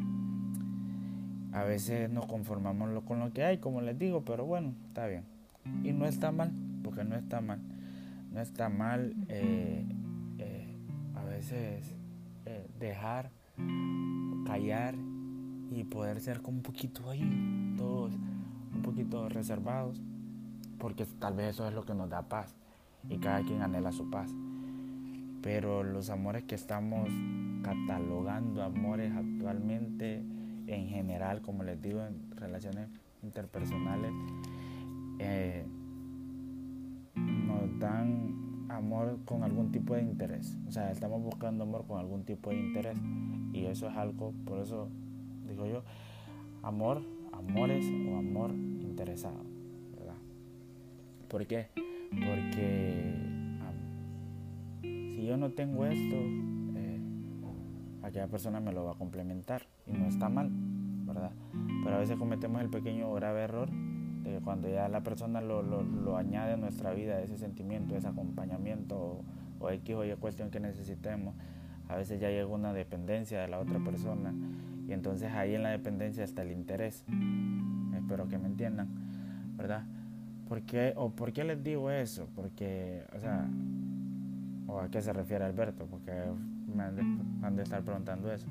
A 1.51 1.63
veces 1.63 2.09
nos 2.09 2.25
conformamos 2.25 3.03
con 3.03 3.19
lo 3.19 3.33
que 3.33 3.43
hay, 3.43 3.59
como 3.59 3.81
les 3.81 3.99
digo, 3.99 4.25
pero 4.25 4.45
bueno, 4.45 4.73
está 4.87 5.05
bien. 5.05 5.25
Y 5.83 5.91
no 5.91 6.07
está 6.07 6.31
mal, 6.31 6.51
porque 6.83 7.03
no 7.03 7.15
está 7.15 7.39
mal. 7.39 7.59
No 8.31 8.39
está 8.39 8.69
mal 8.69 9.13
eh, 9.27 9.85
veces 11.41 11.95
eh, 12.45 12.67
dejar, 12.77 13.31
callar 14.45 14.93
y 15.71 15.83
poder 15.85 16.19
ser 16.19 16.43
como 16.43 16.57
un 16.57 16.63
poquito 16.63 17.09
ahí, 17.09 17.73
todos 17.77 18.13
un 18.13 18.81
poquito 18.83 19.27
reservados, 19.27 19.99
porque 20.77 21.07
tal 21.19 21.33
vez 21.35 21.55
eso 21.55 21.67
es 21.67 21.73
lo 21.73 21.83
que 21.83 21.95
nos 21.95 22.11
da 22.11 22.29
paz 22.29 22.55
y 23.09 23.17
cada 23.17 23.41
quien 23.41 23.63
anhela 23.63 23.91
su 23.91 24.07
paz. 24.11 24.31
Pero 25.41 25.83
los 25.83 26.11
amores 26.11 26.43
que 26.43 26.53
estamos 26.53 27.09
catalogando, 27.63 28.61
amores 28.61 29.11
actualmente, 29.11 30.23
en 30.67 30.89
general, 30.89 31.41
como 31.41 31.63
les 31.63 31.81
digo, 31.81 32.05
en 32.05 32.29
relaciones 32.37 32.87
interpersonales, 33.23 34.13
eh, 35.17 35.65
nos 37.15 37.79
dan 37.79 38.40
amor 38.71 39.19
con 39.25 39.43
algún 39.43 39.71
tipo 39.71 39.95
de 39.95 40.01
interés. 40.01 40.57
O 40.67 40.71
sea, 40.71 40.91
estamos 40.91 41.21
buscando 41.21 41.63
amor 41.63 41.85
con 41.85 41.99
algún 41.99 42.23
tipo 42.23 42.49
de 42.49 42.57
interés. 42.57 42.97
Y 43.53 43.65
eso 43.65 43.87
es 43.87 43.95
algo, 43.95 44.33
por 44.45 44.59
eso 44.59 44.89
digo 45.47 45.65
yo, 45.65 45.83
amor, 46.63 47.01
amores 47.31 47.85
o 48.09 48.17
amor 48.17 48.51
interesado. 48.51 49.43
¿Verdad? 49.97 50.15
¿Por 51.27 51.45
qué? 51.45 51.67
Porque 52.11 53.13
si 54.81 55.25
yo 55.25 55.37
no 55.37 55.51
tengo 55.51 55.85
esto, 55.85 56.15
eh, 56.75 56.99
aquella 58.03 58.27
persona 58.27 58.59
me 58.59 58.73
lo 58.73 58.85
va 58.85 58.91
a 58.93 58.95
complementar. 58.95 59.67
Y 59.85 59.93
no 59.93 60.07
está 60.07 60.29
mal, 60.29 60.49
¿verdad? 61.05 61.31
Pero 61.83 61.95
a 61.95 61.99
veces 61.99 62.17
cometemos 62.17 62.61
el 62.61 62.69
pequeño 62.69 63.13
grave 63.13 63.41
error 63.41 63.69
cuando 64.43 64.69
ya 64.69 64.87
la 64.87 65.01
persona 65.01 65.41
lo, 65.41 65.61
lo, 65.61 66.17
añade 66.17 66.53
a 66.53 66.57
nuestra 66.57 66.93
vida, 66.93 67.21
ese 67.21 67.37
sentimiento, 67.37 67.95
ese 67.95 68.07
acompañamiento 68.07 69.21
o, 69.59 69.69
X 69.69 69.95
o 69.95 70.05
Y 70.05 70.13
cuestión 70.15 70.49
que 70.49 70.59
necesitemos, 70.59 71.35
a 71.87 71.95
veces 71.95 72.19
ya 72.19 72.29
llega 72.29 72.47
una 72.47 72.73
dependencia 72.73 73.41
de 73.41 73.47
la 73.47 73.59
otra 73.59 73.79
persona 73.79 74.33
y 74.87 74.93
entonces 74.93 75.31
ahí 75.33 75.55
en 75.55 75.63
la 75.63 75.69
dependencia 75.69 76.23
está 76.23 76.43
el 76.43 76.51
interés. 76.51 77.05
Espero 77.95 78.27
que 78.27 78.37
me 78.37 78.47
entiendan, 78.47 78.87
¿verdad? 79.57 79.83
¿Por 80.47 80.61
qué, 80.63 80.93
o 80.95 81.11
por 81.11 81.31
qué 81.33 81.43
les 81.43 81.63
digo 81.63 81.89
eso? 81.91 82.27
Porque, 82.35 83.03
o 83.15 83.19
sea, 83.19 83.47
o 84.67 84.79
a 84.79 84.89
qué 84.89 85.01
se 85.01 85.13
refiere 85.13 85.45
Alberto, 85.45 85.85
porque 85.89 86.11
me 86.73 86.83
han 86.83 87.41
han 87.43 87.55
de 87.55 87.63
estar 87.63 87.81
preguntando 87.83 88.31
eso. 88.31 88.47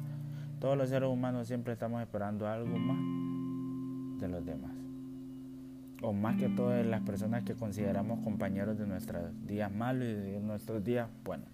Todos 0.58 0.76
los 0.76 0.88
seres 0.88 1.08
humanos 1.08 1.46
siempre 1.46 1.72
estamos 1.72 2.02
esperando 2.02 2.46
algo 2.46 2.76
más 2.76 4.20
de 4.20 4.28
los 4.28 4.44
demás 4.44 4.79
o 6.02 6.12
más 6.12 6.36
que 6.36 6.48
todas 6.48 6.84
las 6.86 7.02
personas 7.02 7.44
que 7.44 7.54
consideramos 7.54 8.20
compañeros 8.20 8.78
de 8.78 8.86
nuestros 8.86 9.22
días 9.46 9.70
malos 9.72 10.08
y 10.08 10.14
de 10.14 10.40
nuestros 10.40 10.82
días 10.82 11.08
buenos. 11.24 11.48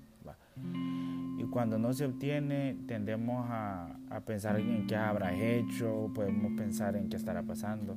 Y 1.39 1.45
cuando 1.45 1.79
no 1.79 1.93
se 1.93 2.07
obtiene, 2.07 2.77
tendemos 2.87 3.47
a, 3.51 3.99
pensar 4.25 4.59
en 4.59 4.87
qué 4.87 4.97
habrá 4.97 5.35
hecho, 5.35 6.11
podemos 6.15 6.53
pensar 6.57 6.97
en 6.97 7.09
qué 7.09 7.17
estará 7.17 7.43
pasando. 7.43 7.97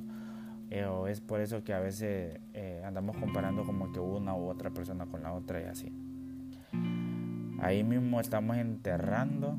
Eh, 0.70 0.84
o 0.84 1.08
es 1.08 1.20
por 1.20 1.40
eso 1.40 1.64
que 1.64 1.72
a 1.72 1.80
veces 1.80 2.38
eh, 2.54 2.82
andamos 2.84 3.16
comparando 3.16 3.64
como 3.64 3.90
que 3.92 3.98
una 3.98 4.36
u 4.36 4.48
otra 4.48 4.70
persona 4.70 5.06
con 5.06 5.22
la 5.22 5.32
otra 5.32 5.60
y 5.60 5.64
así. 5.64 5.92
Ahí 7.60 7.82
mismo 7.82 8.20
estamos 8.20 8.56
enterrando 8.56 9.58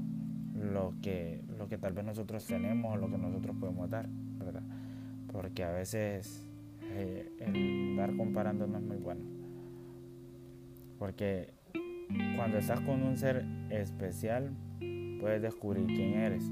lo 0.54 0.94
que, 1.02 1.44
lo 1.58 1.68
que 1.68 1.78
tal 1.78 1.94
vez 1.94 2.06
nosotros 2.06 2.46
tenemos 2.46 2.94
o 2.94 2.98
lo 2.98 3.10
que 3.10 3.18
nosotros 3.18 3.56
podemos 3.60 3.90
dar, 3.90 4.08
¿verdad? 4.40 4.64
Porque 5.32 5.64
a 5.64 5.72
veces 5.72 6.51
eh, 6.94 7.32
el 7.40 7.96
dar 7.96 8.16
comparando 8.16 8.68
no 8.68 8.78
es 8.78 8.84
muy 8.84 8.98
bueno. 8.98 9.22
Porque 11.00 11.54
cuando 12.36 12.58
estás 12.58 12.80
con 12.82 13.02
un 13.04 13.18
ser 13.18 13.46
especial, 13.70 14.52
puedes 15.20 15.42
descubrir 15.42 15.86
quién 15.88 16.14
eres. 16.14 16.44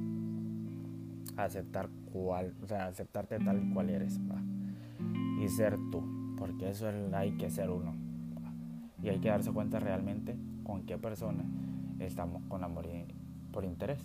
Aceptar 1.37 1.89
cuál, 2.11 2.53
o 2.61 2.67
sea, 2.67 2.87
aceptarte 2.87 3.39
tal 3.39 3.73
cual 3.73 3.89
eres. 3.89 4.19
Y 5.41 5.47
ser 5.49 5.77
tú. 5.91 6.35
Porque 6.37 6.69
eso 6.69 6.89
es, 6.89 7.13
hay 7.13 7.31
que 7.37 7.49
ser 7.49 7.69
uno. 7.69 7.93
Y 9.01 9.09
hay 9.09 9.19
que 9.19 9.29
darse 9.29 9.51
cuenta 9.51 9.79
realmente 9.79 10.35
con 10.63 10.85
qué 10.85 10.97
persona 10.97 11.43
estamos 11.99 12.41
con 12.47 12.63
amor 12.63 12.87
por 13.51 13.65
interés. 13.65 13.99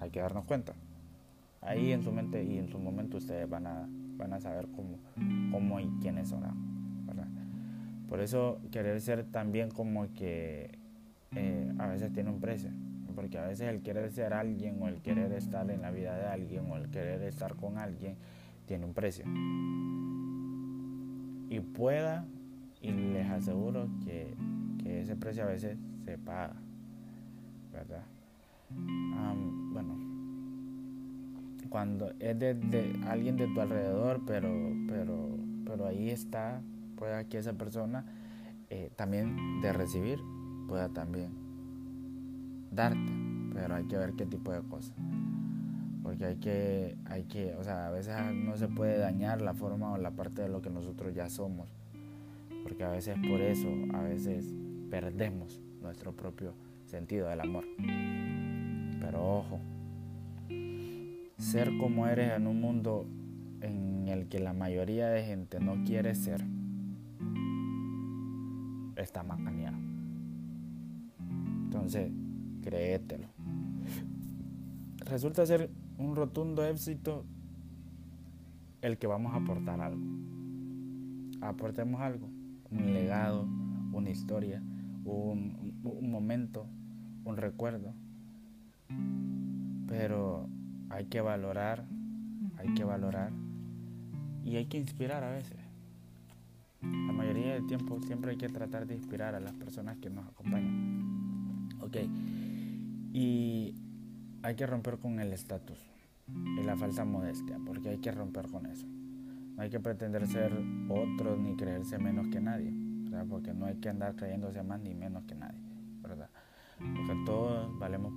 Hay 0.00 0.10
que 0.10 0.20
darnos 0.20 0.44
cuenta. 0.44 0.74
Ahí 1.60 1.92
en 1.92 2.02
su 2.02 2.12
mente 2.12 2.42
y 2.42 2.58
en 2.58 2.68
su 2.68 2.78
momento 2.78 3.18
ustedes 3.18 3.48
van 3.48 3.66
a 3.66 3.88
van 4.16 4.32
a 4.32 4.40
saber 4.40 4.68
cómo, 4.74 4.98
cómo 5.50 5.80
y 5.80 5.88
quiénes 6.00 6.28
son, 6.28 6.42
¿verdad? 7.06 7.28
Por 8.08 8.20
eso 8.20 8.60
querer 8.70 9.00
ser 9.00 9.24
también 9.24 9.70
como 9.70 10.12
que 10.14 10.78
eh, 11.34 11.72
a 11.78 11.86
veces 11.86 12.12
tiene 12.12 12.30
un 12.30 12.40
precio. 12.40 12.70
Porque 13.14 13.38
a 13.38 13.46
veces 13.46 13.68
el 13.68 13.82
querer 13.82 14.10
ser 14.10 14.32
alguien 14.32 14.80
o 14.82 14.88
el 14.88 15.02
querer 15.02 15.32
estar 15.32 15.70
en 15.70 15.82
la 15.82 15.90
vida 15.90 16.16
de 16.16 16.26
alguien 16.26 16.70
o 16.70 16.76
el 16.76 16.88
querer 16.90 17.22
estar 17.22 17.54
con 17.56 17.78
alguien 17.78 18.16
tiene 18.66 18.86
un 18.86 18.94
precio. 18.94 19.24
Y 21.50 21.60
pueda, 21.60 22.24
y 22.80 22.90
les 22.90 23.28
aseguro 23.30 23.88
que, 24.04 24.34
ese 24.84 25.16
precio 25.16 25.44
a 25.44 25.46
veces 25.46 25.78
se 26.04 26.18
paga. 26.18 26.56
¿Verdad? 27.72 28.04
bueno, 29.72 30.11
cuando 31.72 32.12
es 32.20 32.38
de, 32.38 33.00
alguien 33.08 33.38
de 33.38 33.46
tu 33.46 33.58
alrededor, 33.58 34.20
pero, 34.26 34.52
pero, 34.86 35.38
pero 35.64 35.86
ahí 35.86 36.10
está, 36.10 36.60
pueda 36.96 37.24
que 37.24 37.38
esa 37.38 37.54
persona 37.54 38.04
eh, 38.68 38.90
también 38.94 39.62
de 39.62 39.72
recibir 39.72 40.20
pueda 40.68 40.90
también 40.90 41.32
darte, 42.70 43.10
pero 43.54 43.74
hay 43.74 43.84
que 43.84 43.96
ver 43.96 44.12
qué 44.12 44.26
tipo 44.26 44.52
de 44.52 44.60
cosas. 44.60 44.94
Porque 46.02 46.26
hay 46.26 46.36
que, 46.36 46.98
hay 47.06 47.24
que, 47.24 47.54
o 47.54 47.64
sea, 47.64 47.86
a 47.86 47.90
veces 47.90 48.14
no 48.34 48.54
se 48.58 48.68
puede 48.68 48.98
dañar 48.98 49.40
la 49.40 49.54
forma 49.54 49.92
o 49.92 49.96
la 49.96 50.10
parte 50.10 50.42
de 50.42 50.50
lo 50.50 50.60
que 50.60 50.68
nosotros 50.68 51.14
ya 51.14 51.30
somos. 51.30 51.68
Porque 52.64 52.84
a 52.84 52.90
veces 52.90 53.16
por 53.30 53.40
eso, 53.40 53.68
a 53.94 54.02
veces 54.02 54.52
perdemos 54.90 55.62
nuestro 55.80 56.12
propio 56.12 56.52
sentido 56.84 57.30
del 57.30 57.40
amor. 57.40 57.64
Pero 59.00 59.38
ojo, 59.38 59.58
ser 61.42 61.76
como 61.76 62.06
eres 62.06 62.36
en 62.36 62.46
un 62.46 62.60
mundo 62.60 63.04
en 63.60 64.06
el 64.06 64.28
que 64.28 64.38
la 64.38 64.52
mayoría 64.52 65.08
de 65.08 65.24
gente 65.24 65.58
no 65.58 65.82
quiere 65.84 66.14
ser, 66.14 66.44
está 68.96 69.24
macaneado. 69.24 69.76
Entonces, 71.64 72.12
créetelo. 72.62 73.26
Resulta 75.04 75.44
ser 75.44 75.68
un 75.98 76.14
rotundo 76.14 76.64
éxito 76.64 77.24
el 78.80 78.96
que 78.98 79.08
vamos 79.08 79.34
a 79.34 79.38
aportar 79.38 79.80
algo. 79.80 80.02
Aportemos 81.40 82.00
algo, 82.00 82.28
un 82.70 82.94
legado, 82.94 83.48
una 83.92 84.10
historia, 84.10 84.62
un, 85.04 85.74
un 85.82 86.10
momento, 86.10 86.66
un 87.24 87.36
recuerdo. 87.36 87.94
Pero 89.88 90.48
hay 90.92 91.06
que 91.06 91.20
valorar, 91.20 91.84
hay 92.58 92.74
que 92.74 92.84
valorar 92.84 93.32
y 94.44 94.56
hay 94.56 94.66
que 94.66 94.76
inspirar 94.78 95.24
a 95.24 95.30
veces. 95.30 95.58
La 96.82 97.12
mayoría 97.12 97.54
del 97.54 97.66
tiempo 97.66 98.00
siempre 98.02 98.32
hay 98.32 98.36
que 98.36 98.48
tratar 98.48 98.86
de 98.86 98.94
inspirar 98.94 99.34
a 99.34 99.40
las 99.40 99.54
personas 99.54 99.96
que 99.98 100.10
nos 100.10 100.28
acompañan. 100.28 101.68
Ok. 101.80 101.96
Y 103.12 103.74
hay 104.42 104.54
que 104.54 104.66
romper 104.66 104.98
con 104.98 105.18
el 105.18 105.32
estatus 105.32 105.78
y 106.28 106.62
la 106.62 106.76
falsa 106.76 107.04
modestia, 107.04 107.58
porque 107.64 107.90
hay 107.90 107.98
que 107.98 108.12
romper 108.12 108.48
con 108.48 108.66
eso. 108.66 108.86
No 108.86 109.62
hay 109.62 109.70
que 109.70 109.80
pretender 109.80 110.26
ser 110.26 110.52
otro 110.88 111.36
ni 111.36 111.56
creerse 111.56 111.98
menos 111.98 112.28
que 112.28 112.40
nadie, 112.40 112.74
porque 113.28 113.54
no 113.54 113.66
hay 113.66 113.76
que 113.76 113.88
andar 113.88 114.16
creyéndose 114.16 114.62
más 114.62 114.80
ni 114.80 114.94
menos 114.94 115.24
que 115.24 115.34
nadie, 115.34 115.60
¿verdad? 116.02 116.28
Porque 116.78 117.14
todos 117.24 117.78
valemos 117.78 118.12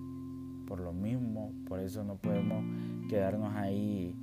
por 0.68 0.80
lo 0.80 0.94
mismo, 0.94 1.52
por 1.68 1.80
eso 1.80 2.04
no 2.04 2.16
podemos 2.16 2.64
quedarnos 3.10 3.54
ahí 3.56 4.16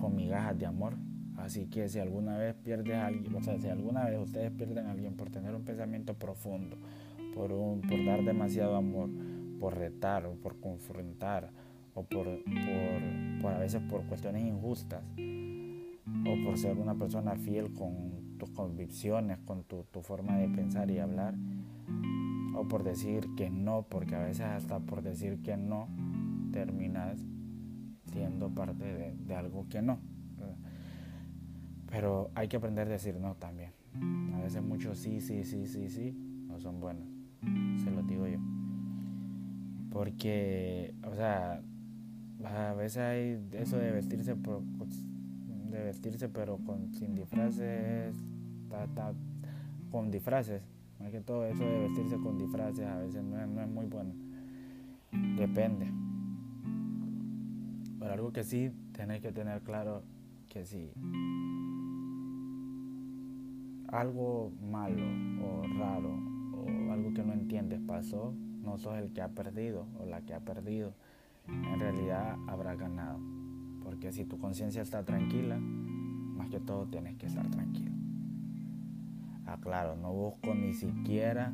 con 0.00 0.16
migajas 0.16 0.58
de 0.58 0.66
amor. 0.66 0.94
Así 1.36 1.66
que 1.66 1.88
si 1.88 1.98
alguna 1.98 2.36
vez 2.36 2.54
pierdes 2.54 2.96
a 2.96 3.06
alguien, 3.06 3.34
o 3.34 3.42
sea, 3.42 3.58
si 3.58 3.68
alguna 3.68 4.04
vez 4.04 4.18
ustedes 4.20 4.50
pierden 4.52 4.86
a 4.86 4.92
alguien 4.92 5.14
por 5.14 5.30
tener 5.30 5.54
un 5.54 5.64
pensamiento 5.64 6.14
profundo, 6.14 6.76
por, 7.34 7.50
por 7.50 8.04
dar 8.04 8.22
demasiado 8.22 8.76
amor, 8.76 9.08
por 9.58 9.76
retar 9.76 10.26
o 10.26 10.34
por 10.34 10.60
confrontar, 10.60 11.50
o 11.94 12.04
por, 12.04 12.26
por, 13.40 13.52
a 13.52 13.58
veces 13.58 13.82
por 13.88 14.04
cuestiones 14.06 14.44
injustas, 14.44 15.02
o 15.18 16.44
por 16.44 16.58
ser 16.58 16.78
una 16.78 16.94
persona 16.94 17.36
fiel 17.36 17.72
con 17.72 18.36
tus 18.38 18.50
convicciones, 18.50 19.38
con 19.44 19.64
tu, 19.64 19.84
tu 19.90 20.02
forma 20.02 20.38
de 20.38 20.48
pensar 20.48 20.90
y 20.90 20.98
hablar, 20.98 21.34
o 22.54 22.68
por 22.68 22.82
decir 22.82 23.28
que 23.36 23.50
no, 23.50 23.86
porque 23.88 24.14
a 24.14 24.20
veces 24.20 24.46
hasta 24.46 24.80
por 24.80 25.02
decir 25.02 25.42
que 25.42 25.56
no 25.56 25.88
terminas 26.52 27.18
siendo 28.12 28.50
parte 28.50 29.14
de, 29.16 29.34
algo 29.34 29.66
que 29.68 29.82
no. 29.82 29.98
Pero 31.90 32.30
hay 32.34 32.48
que 32.48 32.56
aprender 32.56 32.88
a 32.88 32.90
decir 32.90 33.16
no 33.16 33.34
también. 33.34 33.70
A 34.34 34.40
veces 34.40 34.62
muchos 34.62 34.98
sí, 34.98 35.20
sí, 35.20 35.44
sí, 35.44 35.66
sí, 35.66 35.88
sí, 35.88 36.12
no 36.46 36.58
son 36.58 36.80
buenos. 36.80 37.06
Se 37.82 37.90
lo 37.90 38.02
digo 38.02 38.26
yo. 38.26 38.38
Porque, 39.90 40.94
o 41.04 41.14
sea, 41.14 41.60
a 42.44 42.72
veces 42.74 42.98
hay 42.98 43.48
eso 43.52 43.76
de 43.76 43.92
vestirse 43.92 44.34
de 44.34 45.84
vestirse 45.84 46.28
pero 46.28 46.58
con 46.58 46.92
sin 46.94 47.14
disfraces, 47.14 48.14
con 49.90 50.10
disfraces 50.10 50.62
más 51.02 51.10
que 51.10 51.20
todo 51.20 51.44
eso 51.46 51.64
de 51.64 51.80
vestirse 51.80 52.16
con 52.18 52.38
disfraces 52.38 52.86
a 52.86 52.96
veces 52.98 53.24
no 53.24 53.40
es, 53.40 53.68
muy 53.68 53.86
bueno. 53.86 54.14
Depende. 55.36 55.90
Pero 57.98 58.12
algo 58.12 58.32
que 58.32 58.44
sí 58.44 58.70
tenéis 58.92 59.20
que 59.20 59.32
tener 59.32 59.62
claro 59.62 60.04
que 60.48 60.64
si 60.64 60.92
algo 63.88 64.52
malo 64.62 65.04
o 65.44 65.62
raro 65.76 66.10
o 66.54 66.92
algo 66.92 67.12
que 67.14 67.24
no 67.24 67.32
entiendes 67.32 67.80
pasó, 67.80 68.32
no 68.62 68.78
sos 68.78 68.96
el 68.98 69.12
que 69.12 69.22
ha 69.22 69.28
perdido 69.28 69.86
o 69.98 70.06
la 70.06 70.20
que 70.22 70.34
ha 70.34 70.40
perdido. 70.40 70.94
En 71.48 71.80
realidad 71.80 72.36
habrá 72.46 72.76
ganado. 72.76 73.18
Porque 73.82 74.12
si 74.12 74.24
tu 74.24 74.38
conciencia 74.38 74.82
está 74.82 75.04
tranquila, 75.04 75.58
más 75.58 76.48
que 76.48 76.60
todo 76.60 76.86
tienes 76.86 77.16
que 77.16 77.26
estar 77.26 77.48
tranquilo. 77.50 77.90
Ah, 79.46 79.58
claro, 79.60 79.96
no 79.96 80.12
busco 80.12 80.54
ni 80.54 80.72
siquiera 80.72 81.52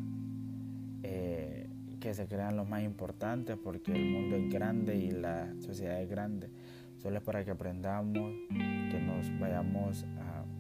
eh, 1.03 1.69
que 2.01 2.15
se 2.15 2.27
crean 2.27 2.57
los 2.57 2.69
más 2.69 2.83
importantes 2.83 3.57
porque 3.57 3.93
el 3.93 4.11
mundo 4.11 4.37
es 4.37 4.53
grande 4.53 4.97
y 4.97 5.11
la 5.11 5.53
sociedad 5.61 6.01
es 6.01 6.09
grande. 6.09 6.51
Solo 6.99 7.19
es 7.19 7.23
para 7.23 7.45
que 7.45 7.53
aprendamos, 7.53 8.33
que 8.51 9.01
nos 9.01 9.39
vayamos 9.39 10.05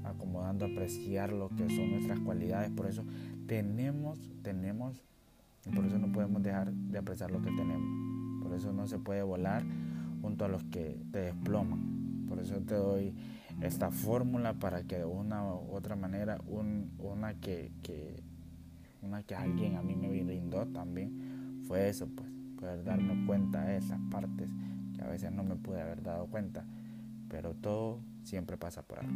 acomodando 0.05 0.67
a 0.67 0.69
apreciar 0.69 1.33
lo 1.33 1.49
que 1.49 1.69
son 1.69 1.91
nuestras 1.91 2.21
cualidades. 2.21 2.71
Por 2.71 2.87
eso 2.87 3.05
tenemos, 3.47 4.19
tenemos, 4.43 5.03
y 5.67 5.71
por 5.71 5.85
eso 5.85 5.99
no 5.99 6.13
podemos 6.13 6.43
dejar 6.43 6.73
de 6.73 6.99
apreciar 6.99 7.31
lo 7.31 7.43
que 7.43 7.51
tenemos. 7.51 8.43
Por 8.43 8.55
eso 8.55 8.73
no 8.73 8.87
se 8.87 8.99
puede 8.99 9.23
volar 9.23 9.65
junto 10.23 10.45
a 10.45 10.49
los 10.49 10.65
que 10.65 11.01
te 11.13 11.19
desploman. 11.19 12.27
Por 12.29 12.39
eso 12.39 12.57
te 12.61 12.75
doy 12.75 13.15
esta 13.61 13.91
fórmula 13.91 14.55
para 14.55 14.83
que 14.83 14.99
de 14.99 15.05
una 15.05 15.45
u 15.45 15.73
otra 15.73 15.97
manera, 15.97 16.41
una, 16.47 17.35
que, 17.35 17.73
una 19.03 19.23
que 19.23 19.35
alguien 19.35 19.77
a 19.77 19.83
mí 19.83 19.97
me 19.97 20.09
brindó 20.09 20.67
también, 20.67 21.63
fue 21.67 21.89
eso, 21.89 22.07
pues, 22.07 22.29
poder 22.59 22.85
darme 22.85 23.27
cuenta 23.27 23.65
de 23.65 23.77
esas 23.79 24.01
partes 24.11 24.51
que 24.95 25.03
a 25.03 25.09
veces 25.09 25.33
no 25.33 25.43
me 25.43 25.57
pude 25.57 25.81
haber 25.81 26.03
dado 26.03 26.27
cuenta, 26.27 26.65
pero 27.29 27.55
todo 27.55 28.01
siempre 28.23 28.57
pasa 28.57 28.83
por 28.83 29.01
algo. 29.01 29.13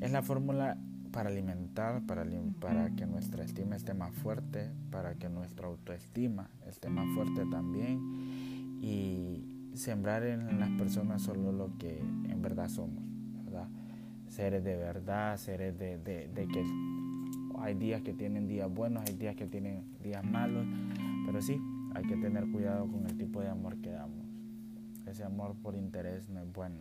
Es 0.00 0.10
la 0.12 0.22
fórmula 0.22 0.78
para 1.12 1.28
alimentar, 1.28 2.02
para, 2.06 2.24
para 2.60 2.90
que 2.94 3.06
nuestra 3.06 3.44
estima 3.44 3.76
esté 3.76 3.94
más 3.94 4.14
fuerte, 4.14 4.70
para 4.90 5.14
que 5.14 5.28
nuestra 5.28 5.66
autoestima 5.66 6.50
esté 6.68 6.88
más 6.88 7.06
fuerte 7.14 7.44
también 7.50 8.00
y 8.80 9.44
sembrar 9.74 10.24
en 10.24 10.58
las 10.60 10.70
personas 10.70 11.22
solo 11.22 11.52
lo 11.52 11.76
que 11.78 11.98
en 11.98 12.42
verdad 12.42 12.68
somos. 12.68 13.09
Seres 14.30 14.62
de 14.62 14.76
verdad, 14.76 15.36
seres 15.38 15.76
de, 15.76 15.98
que 16.34 16.64
hay 17.58 17.74
días 17.74 18.00
que 18.02 18.12
tienen 18.12 18.46
días 18.46 18.72
buenos, 18.72 19.02
hay 19.04 19.16
días 19.16 19.34
que 19.34 19.48
tienen 19.48 19.82
días 20.04 20.24
malos, 20.24 20.64
pero 21.26 21.42
sí, 21.42 21.60
hay 21.96 22.04
que 22.04 22.16
tener 22.16 22.48
cuidado 22.52 22.86
con 22.86 23.06
el 23.06 23.18
tipo 23.18 23.40
de 23.40 23.48
amor 23.48 23.76
que 23.80 23.90
damos. 23.90 24.24
Ese 25.04 25.24
amor 25.24 25.56
por 25.60 25.74
interés 25.74 26.28
no 26.28 26.38
es 26.40 26.52
bueno. 26.52 26.76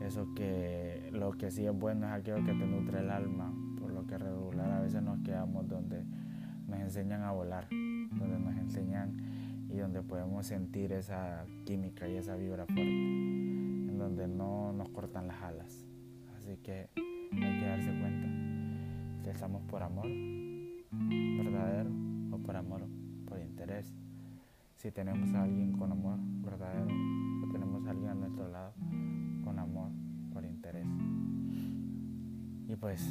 Eso 0.00 0.32
que 0.36 1.10
lo 1.12 1.32
que 1.32 1.50
sí 1.50 1.66
es 1.66 1.76
bueno 1.76 2.06
es 2.06 2.12
aquello 2.12 2.44
que 2.46 2.52
te 2.52 2.66
nutre 2.66 3.00
el 3.00 3.10
alma, 3.10 3.52
por 3.80 3.92
lo 3.92 4.06
que 4.06 4.16
regular 4.16 4.70
a 4.70 4.80
veces 4.80 5.02
nos 5.02 5.18
quedamos 5.24 5.68
donde 5.68 6.04
nos 6.68 6.78
enseñan 6.78 7.22
a 7.22 7.32
volar, 7.32 7.66
donde 7.68 8.38
nos 8.38 8.56
enseñan 8.58 9.16
y 9.68 9.76
donde 9.78 10.02
podemos 10.02 10.46
sentir 10.46 10.92
esa 10.92 11.44
química 11.64 12.08
y 12.08 12.14
esa 12.14 12.36
vibra 12.36 12.64
fuerte 12.66 13.32
donde 13.98 14.28
no 14.28 14.72
nos 14.72 14.88
cortan 14.90 15.26
las 15.26 15.42
alas. 15.42 15.91
Así 16.42 16.56
que 16.56 16.88
hay 16.96 17.60
que 17.60 17.66
darse 17.66 17.90
cuenta 18.00 18.26
si 19.22 19.30
estamos 19.30 19.62
por 19.62 19.80
amor 19.80 20.08
verdadero 20.90 21.88
o 22.32 22.38
por 22.38 22.56
amor 22.56 22.82
por 23.28 23.38
interés. 23.38 23.94
Si 24.74 24.90
tenemos 24.90 25.32
a 25.34 25.44
alguien 25.44 25.70
con 25.78 25.92
amor 25.92 26.18
verdadero 26.44 26.86
o 26.86 27.52
tenemos 27.52 27.86
a 27.86 27.90
alguien 27.90 28.10
a 28.10 28.14
nuestro 28.14 28.48
lado 28.48 28.72
con 29.44 29.56
amor 29.60 29.90
por 30.32 30.44
interés. 30.44 30.88
Y 32.66 32.74
pues 32.74 33.06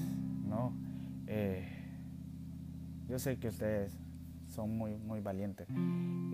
no, 0.45 0.73
Eh, 1.27 1.65
yo 3.07 3.17
sé 3.17 3.37
que 3.37 3.47
ustedes 3.47 3.97
son 4.47 4.77
muy, 4.77 4.97
muy 4.97 5.21
valientes 5.21 5.69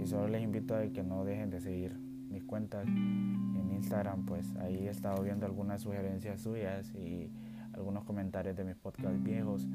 y 0.01 0.07
solo 0.07 0.27
les 0.27 0.41
invito 0.41 0.75
a 0.75 0.81
que 0.87 1.03
no 1.03 1.23
dejen 1.23 1.51
de 1.51 1.59
seguir 1.59 2.06
mis 2.29 2.43
cuentas 2.43 2.87
en 2.87 3.71
Instagram, 3.71 4.25
pues 4.25 4.55
ahí 4.57 4.87
he 4.87 4.89
estado 4.89 5.23
viendo 5.23 5.45
algunas 5.45 5.81
sugerencias 5.81 6.41
suyas 6.41 6.93
y 6.95 7.31
algunos 7.73 8.03
comentarios 8.03 8.55
de 8.55 8.63
mis 8.63 8.75
podcasts 8.75 9.21
viejos, 9.23 9.67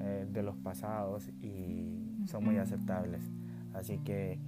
eh, 0.00 0.26
de 0.30 0.42
los 0.42 0.56
pasados 0.56 1.28
y 1.40 2.24
son 2.26 2.44
muy 2.44 2.58
aceptables. 2.58 3.22
Así 3.72 3.98
que 3.98 4.38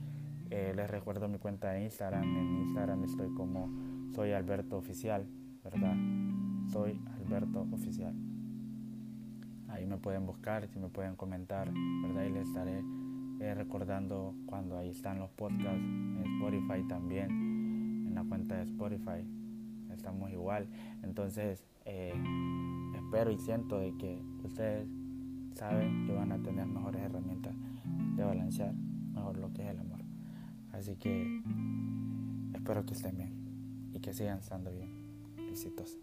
eh, 0.51 0.73
les 0.75 0.91
recuerdo 0.91 1.29
mi 1.29 1.39
cuenta 1.39 1.71
de 1.73 1.85
Instagram. 1.85 2.25
En 2.25 2.57
Instagram 2.63 3.05
estoy 3.05 3.33
como 3.35 3.71
soy 4.11 4.33
Alberto 4.33 4.77
Oficial, 4.77 5.27
¿verdad? 5.63 5.95
Soy 6.73 7.01
Alberto 7.17 7.67
Oficial. 7.73 8.15
Ahí 9.69 9.87
me 9.87 9.99
pueden 9.99 10.27
buscar, 10.27 10.67
si 10.69 10.79
me 10.79 10.89
pueden 10.89 11.15
comentar, 11.15 11.71
¿verdad? 12.03 12.25
Y 12.25 12.31
les 12.31 12.49
estaré 12.49 12.83
eh, 13.41 13.55
recordando 13.55 14.35
cuando 14.47 14.79
ahí 14.79 14.91
están 14.91 15.19
los 15.19 15.31
podcasts 15.31 15.79
en 15.79 16.23
Spotify 16.37 16.83
también, 16.89 17.31
en 18.07 18.15
la 18.15 18.25
cuenta 18.25 18.57
de 18.57 18.63
Spotify. 18.65 19.27
Estamos 19.93 20.31
igual. 20.31 20.69
Entonces, 21.03 21.65
eh, 21.85 22.15
espero 22.95 23.31
y 23.31 23.39
siento 23.39 23.79
de 23.79 23.97
que 23.97 24.23
ustedes 24.45 24.89
saben 25.55 26.07
que 26.07 26.13
van 26.13 26.33
a 26.33 26.39
tener 26.43 26.67
mejores 26.67 27.03
herramientas 27.03 27.55
de 28.17 28.25
balancear 28.25 28.75
mejor 28.75 29.39
lo 29.39 29.53
que 29.53 29.63
es 29.63 29.71
el 29.71 29.79
amor. 29.79 30.01
Así 30.73 30.97
que 30.97 31.43
espero 32.55 32.85
que 32.87 32.95
estén 32.95 33.17
bien 33.17 33.91
y 33.93 34.01
que 34.01 34.13
sigan 34.13 34.39
estando 34.39 34.71
bien. 34.71 34.91
Besitos. 35.37 35.99